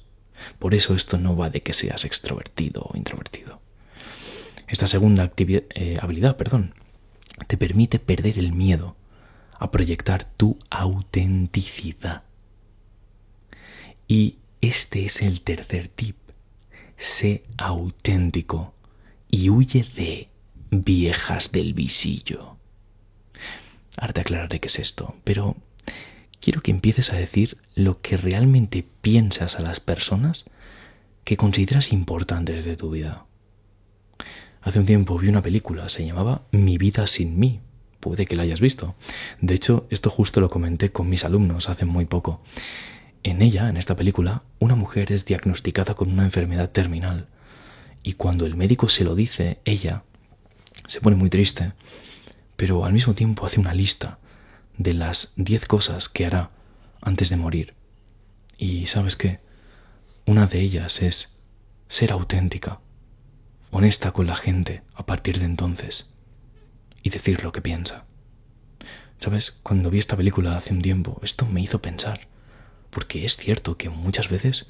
Por 0.59 0.75
eso 0.75 0.93
esto 0.95 1.17
no 1.17 1.35
va 1.35 1.49
de 1.49 1.61
que 1.61 1.73
seas 1.73 2.05
extrovertido 2.05 2.83
o 2.83 2.97
introvertido. 2.97 3.61
Esta 4.67 4.87
segunda 4.87 5.31
eh, 5.37 5.97
habilidad 6.01 6.37
perdón, 6.37 6.75
te 7.47 7.57
permite 7.57 7.99
perder 7.99 8.37
el 8.37 8.51
miedo 8.51 8.95
a 9.57 9.71
proyectar 9.71 10.25
tu 10.25 10.59
autenticidad. 10.69 12.23
Y 14.07 14.37
este 14.63 15.03
es 15.03 15.21
el 15.21 15.41
tercer 15.41 15.89
tip. 15.89 16.15
Sé 16.95 17.43
auténtico 17.57 18.73
y 19.29 19.49
huye 19.49 19.85
de 19.93 20.29
viejas 20.71 21.51
del 21.51 21.73
visillo. 21.73 22.55
Ahora 23.97 24.13
te 24.13 24.21
aclararé 24.21 24.61
qué 24.61 24.67
es 24.67 24.79
esto, 24.79 25.15
pero 25.25 25.57
quiero 26.39 26.61
que 26.61 26.71
empieces 26.71 27.11
a 27.11 27.17
decir 27.17 27.57
lo 27.75 27.99
que 27.99 28.15
realmente 28.15 28.85
piensas 29.01 29.57
a 29.57 29.61
las 29.61 29.81
personas 29.81 30.45
que 31.25 31.35
consideras 31.35 31.91
importantes 31.91 32.63
de 32.63 32.77
tu 32.77 32.89
vida. 32.89 33.25
Hace 34.61 34.79
un 34.79 34.85
tiempo 34.85 35.17
vi 35.17 35.27
una 35.27 35.41
película, 35.41 35.89
se 35.89 36.05
llamaba 36.05 36.43
Mi 36.51 36.77
vida 36.77 37.05
sin 37.07 37.37
mí. 37.37 37.59
Puede 37.99 38.25
que 38.25 38.37
la 38.37 38.43
hayas 38.43 38.61
visto. 38.61 38.95
De 39.41 39.55
hecho, 39.55 39.87
esto 39.89 40.09
justo 40.09 40.39
lo 40.39 40.49
comenté 40.49 40.93
con 40.93 41.09
mis 41.09 41.25
alumnos 41.25 41.67
hace 41.67 41.83
muy 41.83 42.05
poco. 42.05 42.41
En 43.23 43.41
ella, 43.41 43.69
en 43.69 43.77
esta 43.77 43.95
película, 43.95 44.43
una 44.59 44.75
mujer 44.75 45.13
es 45.13 45.25
diagnosticada 45.25 45.93
con 45.93 46.11
una 46.11 46.25
enfermedad 46.25 46.69
terminal 46.71 47.27
y 48.03 48.13
cuando 48.13 48.45
el 48.45 48.55
médico 48.55 48.89
se 48.89 49.05
lo 49.05 49.15
dice, 49.15 49.59
ella 49.63 50.03
se 50.87 50.99
pone 50.99 51.15
muy 51.15 51.29
triste, 51.29 51.71
pero 52.57 52.83
al 52.83 52.91
mismo 52.91 53.13
tiempo 53.13 53.45
hace 53.45 53.61
una 53.61 53.73
lista 53.73 54.19
de 54.77 54.93
las 54.93 55.31
diez 55.37 55.65
cosas 55.65 56.09
que 56.09 56.25
hará 56.25 56.51
antes 57.01 57.29
de 57.29 57.37
morir. 57.37 57.75
Y 58.57 58.87
sabes 58.87 59.15
qué? 59.15 59.39
Una 60.25 60.45
de 60.47 60.59
ellas 60.59 61.01
es 61.01 61.33
ser 61.87 62.11
auténtica, 62.11 62.81
honesta 63.71 64.11
con 64.11 64.27
la 64.27 64.35
gente 64.35 64.83
a 64.95 65.05
partir 65.05 65.39
de 65.39 65.45
entonces 65.45 66.09
y 67.01 67.09
decir 67.09 67.41
lo 67.41 67.53
que 67.53 67.61
piensa. 67.61 68.03
Sabes, 69.19 69.51
cuando 69.63 69.89
vi 69.89 69.99
esta 69.99 70.17
película 70.17 70.57
hace 70.57 70.73
un 70.73 70.81
tiempo, 70.81 71.21
esto 71.23 71.45
me 71.45 71.61
hizo 71.61 71.81
pensar, 71.81 72.27
porque 72.93 73.25
es 73.25 73.37
cierto 73.37 73.77
que 73.77 73.89
muchas 73.89 74.29
veces 74.29 74.67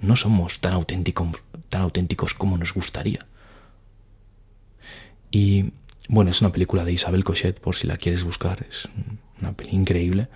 no 0.00 0.16
somos 0.16 0.60
tan 0.60 0.72
auténticos, 0.72 1.28
tan 1.70 1.82
auténticos 1.82 2.34
como 2.34 2.58
nos 2.58 2.74
gustaría. 2.74 3.26
Y 5.30 5.72
bueno, 6.08 6.30
es 6.30 6.40
una 6.40 6.52
película 6.52 6.84
de 6.84 6.92
Isabel 6.92 7.24
Cochet, 7.24 7.60
por 7.60 7.76
si 7.76 7.86
la 7.86 7.96
quieres 7.96 8.24
buscar. 8.24 8.66
Es 8.68 8.88
una 9.40 9.52
peli 9.52 9.70
increíble. 9.70 10.28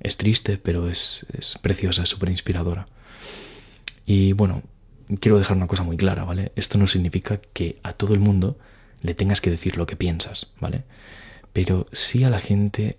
Es 0.00 0.16
triste, 0.16 0.58
pero 0.58 0.88
es, 0.88 1.26
es 1.36 1.58
preciosa, 1.58 2.02
es 2.02 2.08
súper 2.08 2.30
inspiradora. 2.30 2.86
Y 4.06 4.32
bueno, 4.32 4.62
quiero 5.20 5.38
dejar 5.38 5.56
una 5.56 5.66
cosa 5.66 5.82
muy 5.82 5.96
clara, 5.96 6.24
¿vale? 6.24 6.52
Esto 6.56 6.78
no 6.78 6.86
significa 6.86 7.40
que 7.52 7.78
a 7.82 7.92
todo 7.92 8.14
el 8.14 8.20
mundo 8.20 8.58
le 9.00 9.14
tengas 9.14 9.40
que 9.40 9.50
decir 9.50 9.76
lo 9.76 9.86
que 9.86 9.96
piensas, 9.96 10.52
¿vale? 10.60 10.84
Pero 11.52 11.86
sí 11.92 12.24
a 12.24 12.30
la 12.30 12.40
gente 12.40 12.96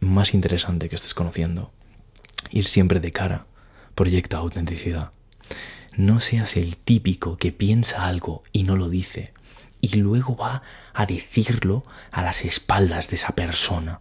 más 0.00 0.34
interesante 0.34 0.88
que 0.88 0.96
estés 0.96 1.14
conociendo. 1.14 1.72
Ir 2.50 2.66
siempre 2.66 3.00
de 3.00 3.12
cara 3.12 3.46
proyecta 3.94 4.36
autenticidad. 4.36 5.10
No 5.96 6.20
seas 6.20 6.56
el 6.56 6.76
típico 6.76 7.36
que 7.36 7.52
piensa 7.52 8.06
algo 8.06 8.44
y 8.52 8.62
no 8.62 8.76
lo 8.76 8.88
dice 8.88 9.32
y 9.80 9.96
luego 9.96 10.36
va 10.36 10.62
a 10.92 11.06
decirlo 11.06 11.84
a 12.10 12.22
las 12.22 12.44
espaldas 12.44 13.08
de 13.08 13.16
esa 13.16 13.34
persona. 13.34 14.00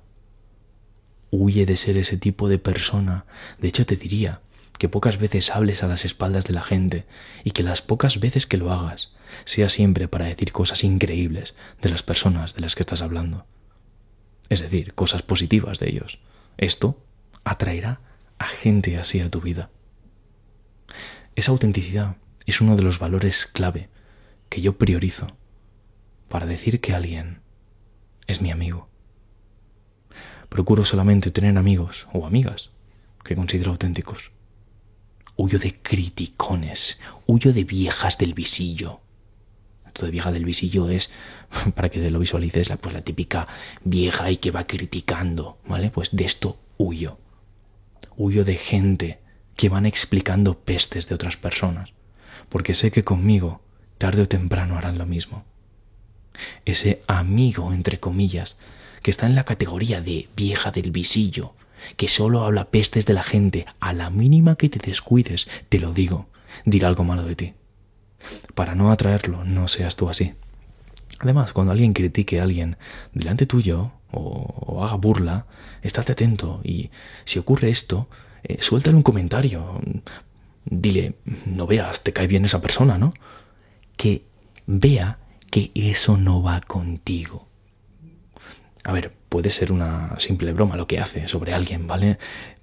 Huye 1.29 1.65
de 1.65 1.75
ser 1.75 1.97
ese 1.97 2.17
tipo 2.17 2.47
de 2.47 2.57
persona. 2.57 3.25
De 3.59 3.67
hecho, 3.67 3.85
te 3.85 3.95
diría 3.95 4.41
que 4.79 4.89
pocas 4.89 5.17
veces 5.17 5.49
hables 5.49 5.83
a 5.83 5.87
las 5.87 6.05
espaldas 6.05 6.45
de 6.45 6.53
la 6.53 6.61
gente 6.61 7.05
y 7.43 7.51
que 7.51 7.63
las 7.63 7.81
pocas 7.81 8.19
veces 8.19 8.47
que 8.47 8.57
lo 8.57 8.71
hagas 8.71 9.11
sea 9.43 9.69
siempre 9.69 10.07
para 10.07 10.25
decir 10.25 10.51
cosas 10.51 10.83
increíbles 10.83 11.55
de 11.81 11.89
las 11.89 12.03
personas 12.03 12.53
de 12.53 12.61
las 12.61 12.75
que 12.75 12.83
estás 12.83 13.01
hablando. 13.01 13.45
Es 14.49 14.61
decir, 14.61 14.93
cosas 14.93 15.21
positivas 15.21 15.79
de 15.79 15.89
ellos. 15.89 16.19
Esto 16.57 17.03
atraerá 17.43 17.99
a 18.39 18.45
gente 18.45 18.97
así 18.97 19.19
a 19.19 19.29
tu 19.29 19.41
vida. 19.41 19.69
Esa 21.35 21.51
autenticidad 21.51 22.17
es 22.45 22.61
uno 22.61 22.75
de 22.75 22.83
los 22.83 22.99
valores 22.99 23.45
clave 23.45 23.89
que 24.49 24.61
yo 24.61 24.77
priorizo 24.77 25.35
para 26.29 26.45
decir 26.45 26.81
que 26.81 26.93
alguien 26.93 27.41
es 28.25 28.41
mi 28.41 28.51
amigo. 28.51 28.89
Procuro 30.49 30.85
solamente 30.85 31.31
tener 31.31 31.57
amigos 31.57 32.07
o 32.13 32.25
amigas 32.25 32.71
que 33.23 33.35
considero 33.35 33.71
auténticos. 33.71 34.31
Huyo 35.35 35.59
de 35.59 35.79
criticones, 35.81 36.99
huyo 37.25 37.53
de 37.53 37.63
viejas 37.63 38.17
del 38.17 38.33
visillo. 38.33 39.01
Esto 39.85 40.05
de 40.05 40.11
vieja 40.11 40.31
del 40.31 40.45
visillo 40.45 40.89
es, 40.89 41.11
para 41.75 41.89
que 41.89 42.09
lo 42.09 42.19
visualices, 42.19 42.69
la, 42.69 42.77
pues 42.77 42.93
la 42.93 43.01
típica 43.01 43.47
vieja 43.83 44.31
y 44.31 44.37
que 44.37 44.51
va 44.51 44.65
criticando, 44.65 45.59
¿vale? 45.67 45.91
Pues 45.91 46.15
de 46.15 46.25
esto 46.25 46.57
huyo. 46.77 47.17
Huyo 48.17 48.43
de 48.43 48.57
gente 48.57 49.19
que 49.55 49.69
van 49.69 49.85
explicando 49.85 50.59
pestes 50.59 51.07
de 51.07 51.15
otras 51.15 51.37
personas, 51.37 51.91
porque 52.49 52.75
sé 52.75 52.91
que 52.91 53.03
conmigo, 53.03 53.61
tarde 53.97 54.23
o 54.23 54.27
temprano, 54.27 54.77
harán 54.77 54.97
lo 54.97 55.05
mismo. 55.05 55.45
Ese 56.65 57.01
amigo, 57.07 57.73
entre 57.73 57.99
comillas, 57.99 58.57
que 59.01 59.11
está 59.11 59.25
en 59.25 59.35
la 59.35 59.45
categoría 59.45 60.01
de 60.01 60.29
vieja 60.35 60.71
del 60.71 60.91
visillo, 60.91 61.53
que 61.95 62.07
solo 62.07 62.43
habla 62.43 62.65
pestes 62.65 63.05
de 63.05 63.13
la 63.13 63.23
gente, 63.23 63.65
a 63.79 63.93
la 63.93 64.09
mínima 64.09 64.55
que 64.55 64.69
te 64.69 64.79
descuides, 64.79 65.47
te 65.69 65.79
lo 65.79 65.93
digo, 65.93 66.27
dirá 66.65 66.87
algo 66.87 67.03
malo 67.03 67.23
de 67.23 67.35
ti. 67.35 67.53
Para 68.55 68.75
no 68.75 68.91
atraerlo, 68.91 69.45
no 69.45 69.67
seas 69.67 69.95
tú 69.95 70.09
así. 70.09 70.33
Además, 71.19 71.53
cuando 71.53 71.71
alguien 71.71 71.93
critique 71.93 72.39
a 72.39 72.43
alguien 72.43 72.77
delante 73.13 73.45
tuyo 73.45 73.91
o, 74.11 74.83
haga 74.83 74.95
burla, 74.95 75.45
estate 75.81 76.13
atento 76.13 76.61
y 76.63 76.89
si 77.25 77.39
ocurre 77.39 77.69
esto, 77.69 78.07
eh, 78.43 78.57
suéltale 78.61 78.95
un 78.95 79.03
comentario. 79.03 79.81
Dile, 80.65 81.15
no 81.45 81.65
veas, 81.67 82.03
te 82.03 82.13
cae 82.13 82.27
bien 82.27 82.45
esa 82.45 82.61
persona, 82.61 82.97
¿no? 82.97 83.13
Que 83.95 84.23
vea 84.65 85.19
que 85.49 85.71
eso 85.73 86.17
no 86.17 86.41
va 86.41 86.61
contigo. 86.61 87.47
A 88.83 88.91
ver, 88.91 89.13
puede 89.29 89.49
ser 89.49 89.71
una 89.71 90.19
simple 90.19 90.53
broma 90.53 90.77
lo 90.77 90.87
que 90.87 90.99
hace 90.99 91.27
sobre 91.27 91.53
alguien, 91.53 91.87
¿vale? 91.87 92.17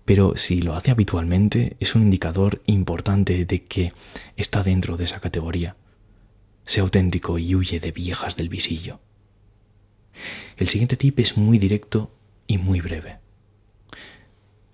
Pero 0.04 0.36
si 0.36 0.60
lo 0.60 0.74
hace 0.74 0.90
habitualmente, 0.90 1.76
es 1.80 1.94
un 1.94 2.02
indicador 2.02 2.62
importante 2.66 3.44
de 3.44 3.64
que 3.64 3.92
está 4.36 4.62
dentro 4.62 4.96
de 4.96 5.04
esa 5.04 5.20
categoría. 5.20 5.76
Sé 6.66 6.80
auténtico 6.80 7.38
y 7.38 7.54
huye 7.54 7.80
de 7.80 7.92
viejas 7.92 8.36
del 8.36 8.48
visillo. 8.48 9.00
El 10.56 10.68
siguiente 10.68 10.96
tip 10.96 11.18
es 11.18 11.36
muy 11.36 11.58
directo 11.58 12.14
y 12.46 12.58
muy 12.58 12.80
breve. 12.80 13.18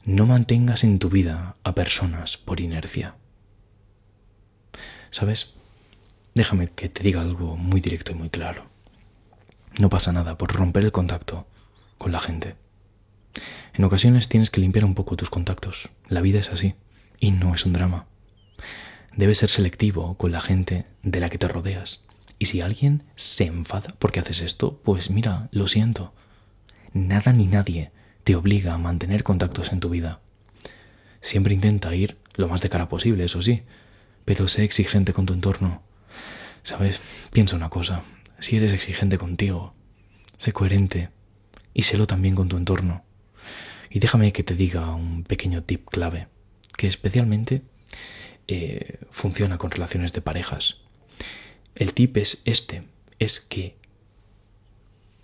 No 0.04 0.26
mantengas 0.26 0.84
en 0.84 0.98
tu 0.98 1.10
vida 1.10 1.56
a 1.62 1.74
personas 1.74 2.36
por 2.36 2.60
inercia. 2.60 3.14
¿Sabes? 5.10 5.54
Déjame 6.34 6.70
que 6.70 6.88
te 6.88 7.02
diga 7.02 7.20
algo 7.20 7.56
muy 7.56 7.80
directo 7.80 8.12
y 8.12 8.14
muy 8.14 8.30
claro. 8.30 8.66
No 9.78 9.88
pasa 9.88 10.12
nada 10.12 10.36
por 10.38 10.52
romper 10.52 10.84
el 10.84 10.92
contacto 10.92 11.46
con 11.98 12.12
la 12.12 12.20
gente. 12.20 12.54
En 13.74 13.84
ocasiones 13.84 14.28
tienes 14.28 14.50
que 14.50 14.60
limpiar 14.60 14.84
un 14.84 14.94
poco 14.94 15.16
tus 15.16 15.30
contactos. 15.30 15.90
La 16.08 16.20
vida 16.20 16.40
es 16.40 16.50
así 16.50 16.74
y 17.18 17.30
no 17.30 17.54
es 17.54 17.66
un 17.66 17.72
drama. 17.72 18.06
Debes 19.16 19.38
ser 19.38 19.50
selectivo 19.50 20.16
con 20.16 20.32
la 20.32 20.40
gente 20.40 20.86
de 21.02 21.20
la 21.20 21.28
que 21.28 21.38
te 21.38 21.48
rodeas. 21.48 22.04
Y 22.40 22.46
si 22.46 22.62
alguien 22.62 23.04
se 23.16 23.44
enfada 23.44 23.94
porque 23.98 24.18
haces 24.18 24.40
esto, 24.40 24.80
pues 24.82 25.10
mira, 25.10 25.50
lo 25.52 25.68
siento. 25.68 26.14
Nada 26.94 27.34
ni 27.34 27.46
nadie 27.46 27.92
te 28.24 28.34
obliga 28.34 28.72
a 28.72 28.78
mantener 28.78 29.24
contactos 29.24 29.72
en 29.72 29.80
tu 29.80 29.90
vida. 29.90 30.20
Siempre 31.20 31.52
intenta 31.52 31.94
ir 31.94 32.16
lo 32.34 32.48
más 32.48 32.62
de 32.62 32.70
cara 32.70 32.88
posible, 32.88 33.24
eso 33.24 33.42
sí, 33.42 33.62
pero 34.24 34.48
sé 34.48 34.64
exigente 34.64 35.12
con 35.12 35.26
tu 35.26 35.34
entorno. 35.34 35.82
Sabes, 36.62 36.98
piensa 37.30 37.56
una 37.56 37.68
cosa, 37.68 38.04
si 38.38 38.56
eres 38.56 38.72
exigente 38.72 39.18
contigo, 39.18 39.74
sé 40.38 40.54
coherente 40.54 41.10
y 41.74 41.82
sélo 41.82 42.06
también 42.06 42.34
con 42.34 42.48
tu 42.48 42.56
entorno. 42.56 43.04
Y 43.90 43.98
déjame 43.98 44.32
que 44.32 44.44
te 44.44 44.54
diga 44.54 44.94
un 44.94 45.24
pequeño 45.24 45.62
tip 45.62 45.86
clave, 45.90 46.28
que 46.78 46.86
especialmente 46.86 47.60
eh, 48.48 48.98
funciona 49.10 49.58
con 49.58 49.70
relaciones 49.70 50.14
de 50.14 50.22
parejas. 50.22 50.78
El 51.74 51.94
tip 51.94 52.16
es 52.16 52.42
este, 52.44 52.82
es 53.18 53.40
que 53.40 53.76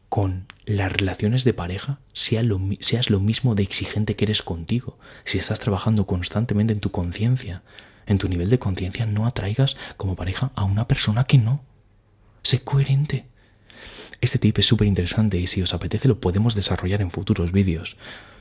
con 0.09 0.47
las 0.65 0.93
relaciones 0.93 1.45
de 1.45 1.53
pareja 1.53 1.99
seas 2.13 3.11
lo 3.11 3.21
mismo 3.21 3.55
de 3.55 3.63
exigente 3.63 4.17
que 4.17 4.25
eres 4.25 4.43
contigo. 4.43 4.99
Si 5.25 5.39
estás 5.39 5.61
trabajando 5.61 6.07
constantemente 6.07 6.73
en 6.73 6.81
tu 6.81 6.91
conciencia, 6.91 7.63
en 8.07 8.19
tu 8.19 8.29
nivel 8.29 8.49
de 8.49 8.59
conciencia, 8.59 9.05
no 9.05 9.27
atraigas 9.27 9.77
como 9.97 10.17
pareja 10.17 10.53
a 10.55 10.65
una 10.65 10.89
persona 10.89 11.25
que 11.25 11.39
no. 11.39 11.63
Sé 12.43 12.63
coherente. 12.63 13.27
Este 14.21 14.39
tip 14.39 14.59
es 14.59 14.67
súper 14.67 14.87
interesante 14.87 15.39
y 15.39 15.47
si 15.47 15.61
os 15.61 15.75
apetece 15.75 16.09
lo 16.09 16.21
podemos 16.21 16.55
desarrollar 16.55 17.03
en 17.03 17.11
futuros 17.11 17.53
vídeos. 17.53 17.97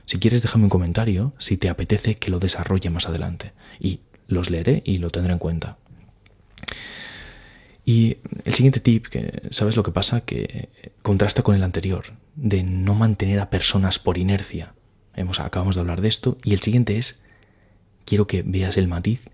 Si 0.06 0.20
quieres 0.20 0.44
déjame 0.44 0.66
un 0.66 0.70
comentario 0.70 1.34
si 1.40 1.58
te 1.58 1.68
apetece 1.68 2.16
que 2.16 2.32
lo 2.32 2.40
desarrolle 2.40 2.90
más 2.90 3.08
adelante 3.08 3.54
y 3.80 4.02
los 4.28 4.50
leeré 4.50 4.82
y 4.86 5.00
lo 5.00 5.10
tendré 5.10 5.34
en 5.34 5.40
cuenta. 5.40 5.78
Y 7.86 8.18
el 8.46 8.56
siguiente 8.56 8.80
tip, 8.80 9.08
que 9.08 9.44
sabes 9.52 9.76
lo 9.76 9.84
que 9.84 9.92
pasa, 9.92 10.22
que 10.22 10.70
contrasta 11.04 11.44
con 11.44 11.56
el 11.56 11.64
anterior, 11.64 12.14
de 12.36 12.64
no 12.64 12.96
mantener 12.96 13.40
a 13.40 13.52
personas 13.52 14.00
por 14.00 14.18
inercia. 14.18 14.74
Hemos, 15.16 15.40
acabamos 15.40 15.76
de 15.76 15.82
hablar 15.82 16.02
de 16.02 16.08
esto. 16.08 16.38
Y 16.44 16.54
el 16.54 16.62
siguiente 16.62 16.98
es, 16.98 17.22
quiero 18.04 18.26
que 18.26 18.42
veas 18.42 18.78
el 18.78 18.88
matiz. 18.88 19.30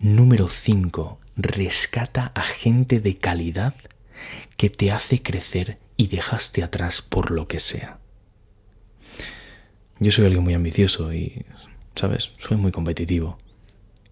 Número 0.00 0.48
5. 0.48 1.20
Rescata 1.36 2.32
a 2.34 2.42
gente 2.42 2.98
de 2.98 3.18
calidad 3.18 3.74
que 4.56 4.68
te 4.68 4.90
hace 4.90 5.22
crecer 5.22 5.78
y 5.96 6.08
dejaste 6.08 6.64
atrás 6.64 7.02
por 7.02 7.30
lo 7.30 7.46
que 7.46 7.60
sea. 7.60 7.98
Yo 10.00 10.10
soy 10.10 10.24
alguien 10.24 10.42
muy 10.42 10.54
ambicioso 10.54 11.14
y, 11.14 11.44
¿sabes? 11.94 12.30
Soy 12.40 12.56
muy 12.56 12.72
competitivo. 12.72 13.38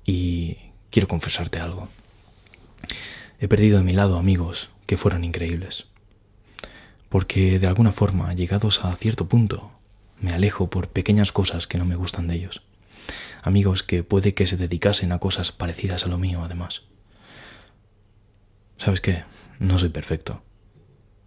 Y 0.05 0.59
quiero 0.91 1.09
confesarte 1.09 1.59
algo. 1.59 1.89
He 3.43 3.49
perdido 3.49 3.79
de 3.79 3.85
mi 3.85 3.93
lado 3.93 4.19
amigos 4.19 4.71
que 4.87 4.97
fueron 4.97 5.25
increíbles. 5.25 5.87
Porque 7.09 7.59
de 7.59 7.67
alguna 7.67 7.91
forma, 7.91 8.33
llegados 8.35 8.85
a 8.85 8.95
cierto 8.95 9.27
punto, 9.27 9.73
me 10.21 10.33
alejo 10.33 10.71
por 10.71 10.91
pequeñas 10.91 11.33
cosas 11.33 11.67
que 11.67 11.77
no 11.77 11.85
me 11.85 11.97
gustan 11.97 12.29
de 12.29 12.37
ellos. 12.37 12.63
Amigos 13.43 13.83
que 13.83 14.05
puede 14.05 14.33
que 14.33 14.47
se 14.47 14.57
dedicasen 14.57 15.11
a 15.11 15.19
cosas 15.19 15.51
parecidas 15.51 16.07
a 16.07 16.09
lo 16.09 16.19
mío, 16.19 16.45
además. 16.45 16.83
¿Sabes 18.77 19.01
qué? 19.01 19.25
No 19.59 19.81
soy 19.81 19.89
perfecto. 19.89 20.41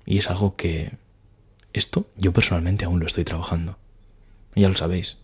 Y 0.05 0.19
es 0.19 0.29
algo 0.29 0.55
que... 0.55 0.93
Esto 1.73 2.07
yo 2.15 2.31
personalmente 2.31 2.85
aún 2.85 3.01
lo 3.01 3.07
estoy 3.07 3.25
trabajando. 3.25 3.77
Ya 4.55 4.69
lo 4.69 4.77
sabéis. 4.77 5.17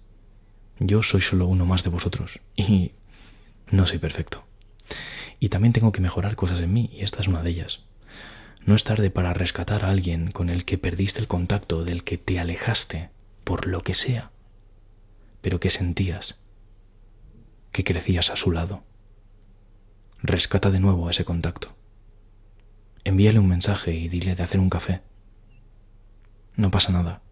Yo 0.77 1.03
soy 1.03 1.21
solo 1.21 1.47
uno 1.47 1.65
más 1.65 1.85
de 1.85 1.89
vosotros 1.89 2.41
y 2.57 2.91
no 3.69 3.85
soy 3.85 3.99
perfecto. 3.99 4.43
Y 5.41 5.49
también 5.49 5.73
tengo 5.73 5.91
que 5.91 6.01
mejorar 6.01 6.35
cosas 6.37 6.61
en 6.61 6.71
mí 6.71 6.91
y 6.93 7.01
esta 7.01 7.19
es 7.19 7.27
una 7.27 7.41
de 7.41 7.49
ellas. 7.49 7.81
No 8.63 8.75
es 8.75 8.83
tarde 8.83 9.09
para 9.09 9.33
rescatar 9.33 9.83
a 9.83 9.89
alguien 9.89 10.29
con 10.29 10.51
el 10.51 10.65
que 10.65 10.77
perdiste 10.77 11.19
el 11.19 11.27
contacto, 11.27 11.83
del 11.83 12.03
que 12.03 12.19
te 12.19 12.39
alejaste, 12.39 13.09
por 13.43 13.65
lo 13.65 13.81
que 13.81 13.95
sea, 13.95 14.29
pero 15.41 15.59
que 15.59 15.71
sentías 15.71 16.39
que 17.71 17.83
crecías 17.83 18.29
a 18.29 18.35
su 18.35 18.51
lado. 18.51 18.83
Rescata 20.21 20.69
de 20.69 20.79
nuevo 20.79 21.09
ese 21.09 21.25
contacto. 21.25 21.75
Envíale 23.03 23.39
un 23.39 23.47
mensaje 23.47 23.93
y 23.93 24.09
dile 24.09 24.35
de 24.35 24.43
hacer 24.43 24.59
un 24.59 24.69
café. 24.69 25.01
No 26.55 26.69
pasa 26.69 26.91
nada. 26.91 27.23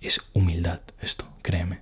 Es 0.00 0.20
humildad 0.34 0.82
esto, 1.00 1.28
créeme. 1.42 1.80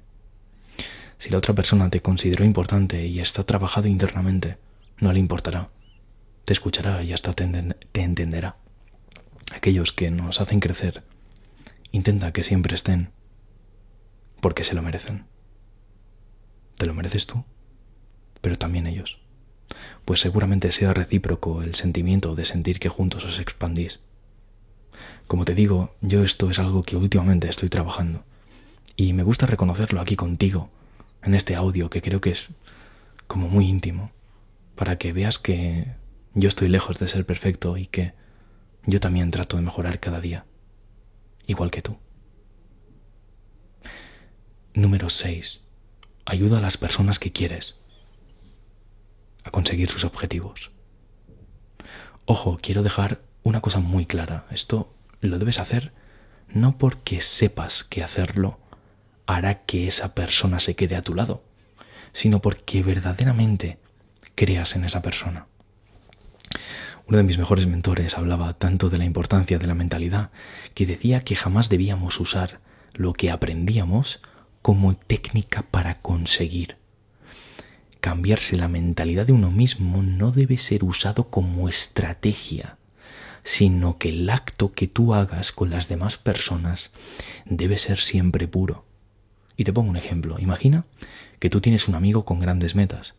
Si 1.18 1.28
la 1.28 1.36
otra 1.36 1.54
persona 1.54 1.90
te 1.90 2.00
consideró 2.00 2.42
importante 2.42 3.06
y 3.06 3.20
está 3.20 3.44
trabajado 3.44 3.88
internamente, 3.88 4.56
no 4.98 5.12
le 5.12 5.18
importará. 5.18 5.70
Te 6.44 6.52
escuchará 6.52 7.02
y 7.02 7.12
hasta 7.12 7.32
te, 7.32 7.44
entenderá. 7.94 8.56
Aquellos 9.54 9.92
que 9.92 10.10
nos 10.10 10.40
hacen 10.40 10.60
crecer, 10.60 11.04
intenta 11.92 12.32
que 12.32 12.42
siempre 12.42 12.74
estén, 12.74 13.10
porque 14.40 14.64
se 14.64 14.74
lo 14.74 14.82
merecen. 14.82 15.26
Te 16.76 16.86
lo 16.86 16.94
mereces 16.94 17.26
tú, 17.26 17.44
pero 18.40 18.58
también 18.58 18.86
ellos. 18.86 19.18
Pues 20.04 20.20
seguramente 20.20 20.72
sea 20.72 20.94
recíproco 20.94 21.62
el 21.62 21.74
sentimiento 21.74 22.34
de 22.34 22.44
sentir 22.44 22.78
que 22.78 22.88
juntos 22.88 23.24
os 23.24 23.38
expandís. 23.38 24.00
Como 25.26 25.44
te 25.44 25.54
digo, 25.54 25.94
yo 26.00 26.22
esto 26.22 26.50
es 26.50 26.58
algo 26.58 26.84
que 26.84 26.96
últimamente 26.96 27.48
estoy 27.48 27.68
trabajando. 27.68 28.24
Y 28.94 29.12
me 29.12 29.24
gusta 29.24 29.46
reconocerlo 29.46 30.00
aquí 30.00 30.16
contigo, 30.16 30.70
en 31.22 31.34
este 31.34 31.54
audio 31.54 31.90
que 31.90 32.02
creo 32.02 32.20
que 32.20 32.30
es 32.30 32.46
como 33.26 33.48
muy 33.48 33.66
íntimo, 33.66 34.12
para 34.76 34.98
que 34.98 35.12
veas 35.12 35.38
que 35.38 35.96
yo 36.34 36.48
estoy 36.48 36.68
lejos 36.68 36.98
de 36.98 37.08
ser 37.08 37.26
perfecto 37.26 37.76
y 37.76 37.86
que 37.86 38.12
yo 38.84 39.00
también 39.00 39.30
trato 39.30 39.56
de 39.56 39.62
mejorar 39.62 39.98
cada 39.98 40.20
día, 40.20 40.44
igual 41.46 41.70
que 41.70 41.82
tú. 41.82 41.98
Número 44.74 45.10
6. 45.10 45.60
Ayuda 46.26 46.58
a 46.58 46.60
las 46.60 46.76
personas 46.76 47.18
que 47.18 47.32
quieres 47.32 47.76
a 49.42 49.50
conseguir 49.50 49.90
sus 49.90 50.04
objetivos. 50.04 50.70
Ojo, 52.26 52.58
quiero 52.60 52.82
dejar 52.82 53.22
una 53.42 53.60
cosa 53.60 53.78
muy 53.78 54.06
clara. 54.06 54.46
Esto 54.50 54.92
lo 55.20 55.38
debes 55.38 55.58
hacer 55.58 55.92
no 56.48 56.78
porque 56.78 57.20
sepas 57.20 57.84
que 57.84 58.02
hacerlo 58.02 58.58
hará 59.26 59.64
que 59.64 59.86
esa 59.86 60.14
persona 60.14 60.60
se 60.60 60.76
quede 60.76 60.96
a 60.96 61.02
tu 61.02 61.14
lado, 61.14 61.42
sino 62.12 62.40
porque 62.40 62.82
verdaderamente 62.82 63.78
creas 64.36 64.76
en 64.76 64.84
esa 64.84 65.02
persona. 65.02 65.46
Uno 67.08 67.18
de 67.18 67.24
mis 67.24 67.38
mejores 67.38 67.66
mentores 67.66 68.16
hablaba 68.16 68.54
tanto 68.54 68.90
de 68.90 68.98
la 68.98 69.04
importancia 69.04 69.58
de 69.58 69.66
la 69.66 69.74
mentalidad 69.74 70.30
que 70.74 70.86
decía 70.86 71.20
que 71.24 71.36
jamás 71.36 71.68
debíamos 71.68 72.20
usar 72.20 72.60
lo 72.94 73.12
que 73.12 73.30
aprendíamos 73.30 74.20
como 74.62 74.96
técnica 74.96 75.62
para 75.62 76.00
conseguir. 76.00 76.76
Cambiarse 78.00 78.56
la 78.56 78.68
mentalidad 78.68 79.26
de 79.26 79.32
uno 79.32 79.50
mismo 79.50 80.02
no 80.02 80.32
debe 80.32 80.58
ser 80.58 80.84
usado 80.84 81.30
como 81.30 81.68
estrategia, 81.68 82.76
sino 83.44 83.98
que 83.98 84.08
el 84.08 84.28
acto 84.28 84.72
que 84.72 84.88
tú 84.88 85.14
hagas 85.14 85.52
con 85.52 85.70
las 85.70 85.88
demás 85.88 86.18
personas 86.18 86.90
debe 87.44 87.76
ser 87.76 88.00
siempre 88.00 88.48
puro. 88.48 88.84
Y 89.56 89.64
te 89.64 89.72
pongo 89.72 89.90
un 89.90 89.96
ejemplo. 89.96 90.38
Imagina 90.40 90.84
que 91.38 91.50
tú 91.50 91.60
tienes 91.60 91.86
un 91.86 91.94
amigo 91.94 92.24
con 92.24 92.40
grandes 92.40 92.74
metas, 92.74 93.14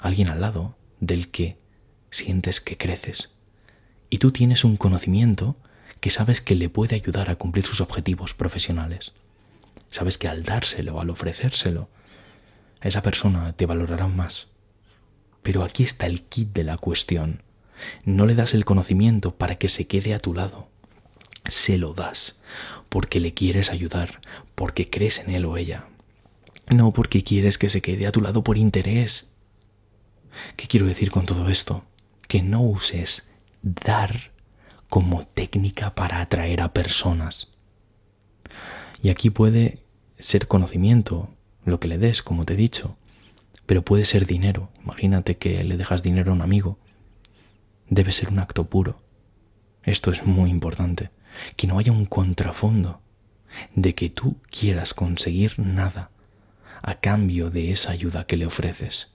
alguien 0.00 0.28
al 0.28 0.40
lado 0.40 0.76
del 1.00 1.30
que 1.30 1.56
sientes 2.10 2.60
que 2.60 2.76
creces. 2.76 3.34
Y 4.10 4.18
tú 4.18 4.30
tienes 4.32 4.64
un 4.64 4.76
conocimiento 4.76 5.56
que 6.00 6.10
sabes 6.10 6.40
que 6.40 6.54
le 6.54 6.68
puede 6.68 6.96
ayudar 6.96 7.30
a 7.30 7.36
cumplir 7.36 7.66
sus 7.66 7.80
objetivos 7.80 8.34
profesionales. 8.34 9.12
Sabes 9.90 10.18
que 10.18 10.28
al 10.28 10.44
dárselo, 10.44 11.00
al 11.00 11.10
ofrecérselo, 11.10 11.88
esa 12.80 13.02
persona 13.02 13.52
te 13.54 13.66
valorará 13.66 14.06
más. 14.06 14.48
Pero 15.42 15.64
aquí 15.64 15.82
está 15.82 16.06
el 16.06 16.22
kit 16.22 16.52
de 16.52 16.64
la 16.64 16.78
cuestión. 16.78 17.42
No 18.04 18.26
le 18.26 18.34
das 18.34 18.54
el 18.54 18.64
conocimiento 18.64 19.34
para 19.34 19.56
que 19.56 19.68
se 19.68 19.86
quede 19.86 20.14
a 20.14 20.20
tu 20.20 20.34
lado. 20.34 20.68
Se 21.46 21.78
lo 21.78 21.94
das 21.94 22.38
porque 22.88 23.20
le 23.20 23.34
quieres 23.34 23.70
ayudar, 23.70 24.20
porque 24.54 24.90
crees 24.90 25.18
en 25.18 25.30
él 25.30 25.44
o 25.44 25.56
ella. 25.56 25.86
No 26.70 26.92
porque 26.92 27.24
quieres 27.24 27.58
que 27.58 27.68
se 27.68 27.80
quede 27.80 28.06
a 28.06 28.12
tu 28.12 28.20
lado 28.20 28.42
por 28.42 28.58
interés. 28.58 29.27
¿Qué 30.56 30.66
quiero 30.66 30.86
decir 30.86 31.10
con 31.10 31.26
todo 31.26 31.48
esto? 31.48 31.84
Que 32.26 32.42
no 32.42 32.62
uses 32.62 33.28
dar 33.62 34.32
como 34.88 35.26
técnica 35.26 35.94
para 35.94 36.20
atraer 36.20 36.60
a 36.60 36.72
personas. 36.72 37.52
Y 39.02 39.10
aquí 39.10 39.30
puede 39.30 39.84
ser 40.18 40.48
conocimiento, 40.48 41.30
lo 41.64 41.78
que 41.78 41.88
le 41.88 41.98
des, 41.98 42.22
como 42.22 42.44
te 42.44 42.54
he 42.54 42.56
dicho, 42.56 42.96
pero 43.66 43.82
puede 43.82 44.04
ser 44.04 44.26
dinero. 44.26 44.70
Imagínate 44.82 45.36
que 45.36 45.62
le 45.62 45.76
dejas 45.76 46.02
dinero 46.02 46.32
a 46.32 46.34
un 46.34 46.42
amigo. 46.42 46.78
Debe 47.88 48.12
ser 48.12 48.30
un 48.30 48.38
acto 48.38 48.64
puro. 48.64 49.02
Esto 49.82 50.10
es 50.10 50.24
muy 50.24 50.50
importante. 50.50 51.10
Que 51.56 51.66
no 51.66 51.78
haya 51.78 51.92
un 51.92 52.06
contrafondo 52.06 53.00
de 53.74 53.94
que 53.94 54.10
tú 54.10 54.38
quieras 54.50 54.94
conseguir 54.94 55.58
nada 55.58 56.10
a 56.82 56.96
cambio 56.96 57.50
de 57.50 57.70
esa 57.70 57.90
ayuda 57.90 58.26
que 58.26 58.36
le 58.36 58.46
ofreces. 58.46 59.12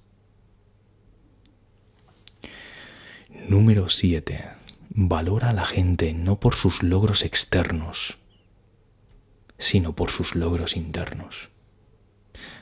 Número 3.33 3.89
7. 3.89 4.45
Valora 4.89 5.49
a 5.49 5.53
la 5.53 5.65
gente 5.65 6.13
no 6.13 6.39
por 6.39 6.55
sus 6.55 6.81
logros 6.83 7.23
externos, 7.23 8.17
sino 9.57 9.93
por 9.95 10.11
sus 10.11 10.35
logros 10.35 10.77
internos. 10.77 11.49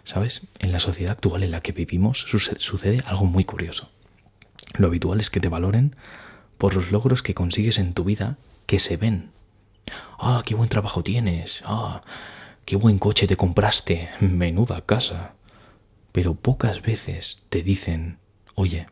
¿Sabes? 0.04 0.48
En 0.60 0.72
la 0.72 0.80
sociedad 0.80 1.12
actual 1.12 1.44
en 1.44 1.52
la 1.52 1.62
que 1.62 1.74
vivimos 1.74 2.26
sucede 2.58 3.04
algo 3.06 3.26
muy 3.26 3.44
curioso. 3.44 3.90
Lo 4.74 4.88
habitual 4.88 5.20
es 5.20 5.30
que 5.30 5.42
te 5.42 5.50
valoren 5.50 5.96
por 6.58 6.74
los 6.74 6.92
logros 6.92 7.22
que 7.22 7.36
consigues 7.36 7.78
en 7.78 7.94
tu 7.94 8.06
vida 8.06 8.38
que 8.66 8.80
se 8.80 8.98
ven. 8.98 9.32
Ah, 10.18 10.42
qué 10.46 10.56
buen 10.56 10.70
trabajo 10.70 11.04
tienes. 11.04 11.62
Ah, 11.66 12.02
qué 12.66 12.78
buen 12.78 12.98
coche 12.98 13.28
te 13.28 13.36
compraste. 13.36 14.10
Menuda 14.20 14.82
casa. 14.82 15.34
Pero 16.12 16.34
pocas 16.34 16.82
veces 16.82 17.44
te 17.50 17.62
dicen, 17.62 18.18
oye, 18.56 18.88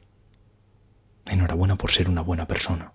enhorabuena 1.30 1.78
por 1.78 1.92
ser 1.92 2.10
una 2.10 2.22
buena 2.22 2.48
persona. 2.48 2.94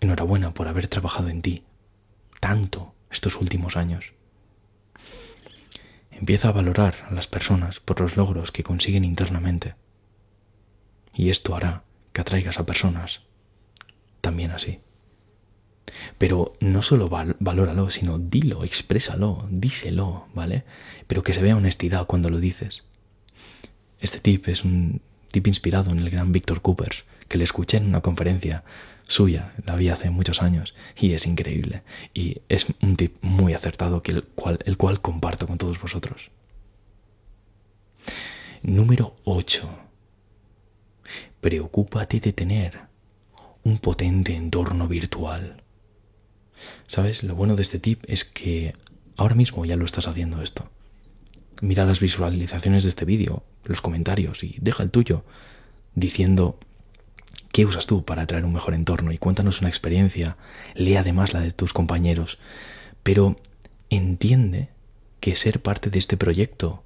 Enhorabuena 0.00 0.52
por 0.52 0.68
haber 0.68 0.88
trabajado 0.88 1.28
en 1.28 1.42
ti 1.42 1.64
tanto 2.40 2.94
estos 3.10 3.36
últimos 3.36 3.76
años. 3.76 4.12
Empieza 6.10 6.48
a 6.48 6.52
valorar 6.52 7.06
a 7.10 7.12
las 7.12 7.26
personas 7.26 7.80
por 7.80 8.00
los 8.00 8.16
logros 8.16 8.52
que 8.52 8.62
consiguen 8.62 9.04
internamente. 9.04 9.74
Y 11.14 11.30
esto 11.30 11.54
hará 11.54 11.82
que 12.12 12.20
atraigas 12.20 12.58
a 12.58 12.66
personas 12.66 13.22
también 14.20 14.50
así. 14.50 14.80
Pero 16.18 16.52
no 16.60 16.82
solo 16.82 17.08
valóralo, 17.08 17.90
sino 17.90 18.18
dilo, 18.18 18.64
exprésalo, 18.64 19.46
díselo, 19.50 20.26
¿vale? 20.34 20.64
Pero 21.06 21.22
que 21.22 21.32
se 21.32 21.42
vea 21.42 21.56
honestidad 21.56 22.06
cuando 22.06 22.30
lo 22.30 22.38
dices. 22.38 22.84
Este 24.00 24.20
tip 24.20 24.48
es 24.48 24.64
un 24.64 25.00
tip 25.36 25.48
inspirado 25.48 25.90
en 25.90 25.98
el 25.98 26.08
gran 26.08 26.32
Víctor 26.32 26.62
Coopers, 26.62 27.04
que 27.28 27.36
le 27.36 27.44
escuché 27.44 27.76
en 27.76 27.88
una 27.88 28.00
conferencia 28.00 28.64
suya, 29.06 29.52
la 29.66 29.76
vi 29.76 29.90
hace 29.90 30.08
muchos 30.08 30.40
años 30.40 30.74
y 30.98 31.12
es 31.12 31.26
increíble. 31.26 31.82
Y 32.14 32.40
es 32.48 32.64
un 32.80 32.96
tip 32.96 33.16
muy 33.20 33.52
acertado 33.52 34.02
que 34.02 34.12
el, 34.12 34.22
cual, 34.22 34.60
el 34.64 34.78
cual 34.78 35.02
comparto 35.02 35.46
con 35.46 35.58
todos 35.58 35.78
vosotros. 35.78 36.30
Número 38.62 39.14
8. 39.24 39.68
Preocúpate 41.42 42.18
de 42.18 42.32
tener 42.32 42.80
un 43.62 43.76
potente 43.76 44.34
entorno 44.34 44.88
virtual. 44.88 45.62
¿Sabes? 46.86 47.22
Lo 47.22 47.34
bueno 47.34 47.56
de 47.56 47.62
este 47.62 47.78
tip 47.78 48.02
es 48.08 48.24
que 48.24 48.74
ahora 49.18 49.34
mismo 49.34 49.66
ya 49.66 49.76
lo 49.76 49.84
estás 49.84 50.08
haciendo 50.08 50.40
esto. 50.40 50.70
Mira 51.60 51.84
las 51.84 52.00
visualizaciones 52.00 52.82
de 52.82 52.90
este 52.90 53.04
vídeo, 53.04 53.42
los 53.64 53.80
comentarios 53.80 54.42
y 54.44 54.56
deja 54.60 54.82
el 54.82 54.90
tuyo 54.90 55.24
diciendo 55.94 56.58
¿Qué 57.56 57.64
usas 57.64 57.86
tú 57.86 58.04
para 58.04 58.26
traer 58.26 58.44
un 58.44 58.52
mejor 58.52 58.74
entorno? 58.74 59.12
Y 59.12 59.16
cuéntanos 59.16 59.60
una 59.60 59.70
experiencia. 59.70 60.36
Lee 60.74 60.96
además 60.96 61.32
la 61.32 61.40
de 61.40 61.52
tus 61.52 61.72
compañeros. 61.72 62.38
Pero 63.02 63.36
entiende 63.88 64.68
que 65.20 65.34
ser 65.34 65.62
parte 65.62 65.88
de 65.88 65.98
este 65.98 66.18
proyecto, 66.18 66.82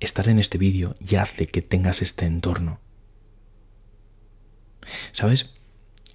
estar 0.00 0.30
en 0.30 0.38
este 0.38 0.56
vídeo, 0.56 0.96
ya 0.98 1.24
hace 1.24 1.46
que 1.46 1.60
tengas 1.60 2.00
este 2.00 2.24
entorno. 2.24 2.78
¿Sabes? 5.12 5.52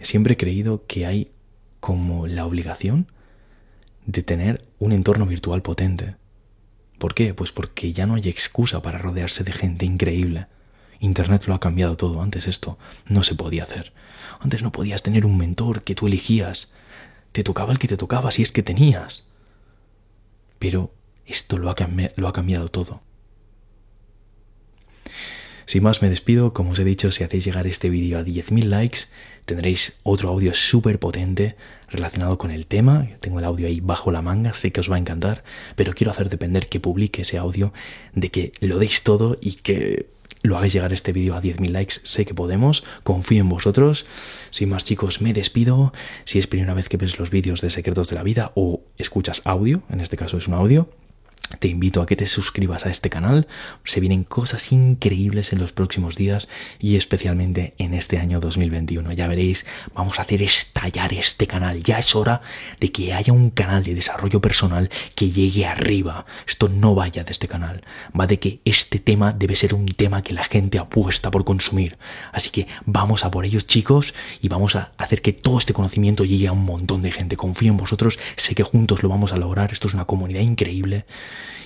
Siempre 0.01 0.34
he 0.34 0.38
creído 0.38 0.88
que 0.88 1.05
hay 1.05 1.29
como 1.79 2.25
la 2.25 2.47
obligación 2.47 3.12
de 4.08 4.23
tener 4.23 4.65
un 4.79 4.91
entorno 4.91 5.27
virtual 5.27 5.62
potente. 5.62 6.15
¿Por 6.97 7.13
qué? 7.13 7.34
Pues 7.34 7.51
porque 7.51 7.93
ya 7.93 8.05
no 8.05 8.15
hay 8.15 8.29
excusa 8.29 8.81
para 8.81 8.97
rodearse 8.97 9.43
de 9.43 9.51
gente 9.51 9.86
increíble. 9.86 10.47
Internet 10.99 11.45
lo 11.45 11.53
ha 11.53 11.60
cambiado 11.60 11.97
todo. 11.97 12.21
Antes 12.21 12.47
esto 12.47 12.77
no 13.08 13.23
se 13.23 13.36
podía 13.36 13.63
hacer. 13.63 13.93
Antes 14.39 14.62
no 14.62 14.71
podías 14.71 15.03
tener 15.03 15.25
un 15.25 15.38
mentor 15.38 15.84
que 15.84 15.95
tú 15.95 16.08
elegías. 16.08 16.71
Te 17.31 17.43
tocaba 17.43 17.71
el 17.71 17.79
que 17.79 17.88
te 17.88 17.97
tocaba 17.97 18.31
si 18.31 18.41
es 18.41 18.51
que 18.51 18.63
tenías. 18.63 19.25
Pero 20.60 20.91
esto 21.25 21.58
lo 21.58 21.69
ha, 21.69 21.75
cambiado 21.75 22.69
todo. 22.69 23.01
Sin 25.65 25.84
más 25.84 26.01
me 26.01 26.10
despido, 26.10 26.53
como 26.53 26.71
os 26.71 26.79
he 26.79 26.84
dicho, 26.84 27.12
si 27.12 27.23
hacéis 27.23 27.43
llegar 27.43 27.67
este 27.67 27.89
vídeo 27.89 28.19
a 28.19 28.23
10.000 28.23 28.65
likes, 28.65 28.99
tendréis 29.45 29.97
otro 30.03 30.29
audio 30.29 30.53
súper 30.53 30.99
potente 30.99 31.55
relacionado 31.89 32.38
con 32.38 32.51
el 32.51 32.65
tema. 32.65 33.08
Tengo 33.19 33.39
el 33.39 33.45
audio 33.45 33.67
ahí 33.67 33.79
bajo 33.79 34.12
la 34.12 34.21
manga, 34.21 34.53
sé 34.53 34.71
que 34.71 34.79
os 34.79 34.91
va 34.91 34.95
a 34.95 34.99
encantar, 34.99 35.43
pero 35.75 35.93
quiero 35.93 36.12
hacer 36.12 36.29
depender 36.29 36.67
que 36.67 36.79
publique 36.79 37.21
ese 37.21 37.38
audio 37.38 37.73
de 38.13 38.29
que 38.29 38.53
lo 38.60 38.79
deis 38.79 39.03
todo 39.03 39.38
y 39.39 39.53
que 39.53 40.08
lo 40.41 40.58
hagáis 40.58 40.73
llegar 40.73 40.93
este 40.93 41.12
vídeo 41.12 41.36
a 41.36 41.41
10.000 41.41 41.69
likes, 41.69 41.95
sé 42.03 42.25
que 42.25 42.34
podemos, 42.34 42.84
confío 43.03 43.41
en 43.41 43.49
vosotros. 43.49 44.05
Sin 44.51 44.69
más 44.69 44.84
chicos, 44.84 45.21
me 45.21 45.34
despido. 45.34 45.91
Si 46.25 46.39
es 46.39 46.47
primera 46.47 46.73
vez 46.73 46.88
que 46.88 46.97
ves 46.97 47.17
los 47.17 47.31
vídeos 47.31 47.62
de 47.62 47.69
Secretos 47.69 48.10
de 48.10 48.15
la 48.15 48.23
Vida 48.23 48.51
o 48.55 48.81
escuchas 48.97 49.41
audio, 49.43 49.81
en 49.89 50.01
este 50.01 50.17
caso 50.17 50.38
es 50.38 50.47
un 50.47 50.53
audio, 50.53 50.88
te 51.60 51.67
invito 51.67 52.01
a 52.01 52.05
que 52.05 52.15
te 52.15 52.27
suscribas 52.27 52.86
a 52.86 52.89
este 52.89 53.10
canal. 53.10 53.47
Se 53.84 53.99
vienen 53.99 54.23
cosas 54.23 54.71
increíbles 54.71 55.53
en 55.53 55.60
los 55.60 55.71
próximos 55.71 56.15
días 56.15 56.47
y 56.79 56.95
especialmente 56.95 57.73
en 57.77 57.93
este 57.93 58.17
año 58.17 58.39
2021. 58.39 59.12
Ya 59.13 59.27
veréis, 59.27 59.65
vamos 59.93 60.19
a 60.19 60.23
hacer 60.23 60.41
estallar 60.41 61.13
este 61.13 61.47
canal. 61.47 61.84
Ya 61.84 61.99
es 61.99 62.15
hora 62.15 62.41
de 62.79 62.91
que 62.91 63.13
haya 63.13 63.34
un 63.34 63.49
canal 63.51 63.84
de 63.84 63.95
desarrollo 63.95 64.41
personal 64.41 64.89
que 65.15 65.29
llegue 65.29 65.65
arriba. 65.65 66.25
Esto 66.47 66.67
no 66.67 66.95
vaya 66.95 67.23
de 67.23 67.31
este 67.31 67.47
canal. 67.47 67.84
Va 68.19 68.27
de 68.27 68.39
que 68.39 68.60
este 68.65 68.99
tema 68.99 69.31
debe 69.31 69.55
ser 69.55 69.73
un 69.73 69.86
tema 69.88 70.23
que 70.23 70.34
la 70.34 70.43
gente 70.43 70.79
apuesta 70.79 71.31
por 71.31 71.45
consumir. 71.45 71.97
Así 72.31 72.49
que 72.49 72.67
vamos 72.86 73.23
a 73.23 73.31
por 73.31 73.45
ellos 73.45 73.67
chicos 73.67 74.13
y 74.41 74.47
vamos 74.47 74.75
a 74.75 74.91
hacer 74.97 75.21
que 75.21 75.34
todo 75.34 75.60
este 75.60 75.73
conocimiento 75.73 76.25
llegue 76.25 76.47
a 76.47 76.53
un 76.53 76.65
montón 76.65 77.01
de 77.01 77.12
gente. 77.12 77.38
Confío 77.38 77.71
en 77.71 77.77
vosotros. 77.77 78.19
Sé 78.36 78.55
que 78.55 78.63
juntos 78.63 79.03
lo 79.03 79.10
vamos 79.10 79.31
a 79.31 79.38
lograr. 79.38 79.71
Esto 79.71 79.88
es 79.88 79.93
una 79.93 80.05
comunidad 80.05 80.41
increíble. 80.41 81.05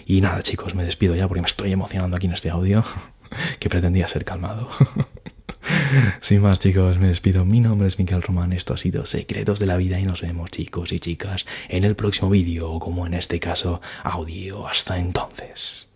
Y 0.05 0.21
nada, 0.21 0.41
chicos, 0.41 0.75
me 0.75 0.83
despido 0.83 1.15
ya 1.15 1.27
porque 1.27 1.41
me 1.41 1.47
estoy 1.47 1.71
emocionando 1.71 2.17
aquí 2.17 2.27
en 2.27 2.33
este 2.33 2.49
audio 2.49 2.83
que 3.59 3.69
pretendía 3.69 4.07
ser 4.07 4.25
calmado. 4.25 4.69
Sin 6.21 6.41
más, 6.41 6.59
chicos, 6.59 6.97
me 6.97 7.07
despido. 7.07 7.45
Mi 7.45 7.59
nombre 7.59 7.87
es 7.87 7.99
Miguel 7.99 8.21
Román. 8.21 8.53
Esto 8.53 8.73
ha 8.73 8.77
sido 8.77 9.05
Secretos 9.05 9.59
de 9.59 9.65
la 9.65 9.77
Vida 9.77 9.99
y 9.99 10.03
nos 10.03 10.21
vemos, 10.21 10.49
chicos 10.51 10.91
y 10.91 10.99
chicas, 10.99 11.45
en 11.67 11.83
el 11.83 11.95
próximo 11.95 12.29
vídeo, 12.29 12.79
como 12.79 13.05
en 13.05 13.13
este 13.13 13.39
caso, 13.39 13.81
audio. 14.03 14.67
Hasta 14.67 14.97
entonces. 14.97 15.88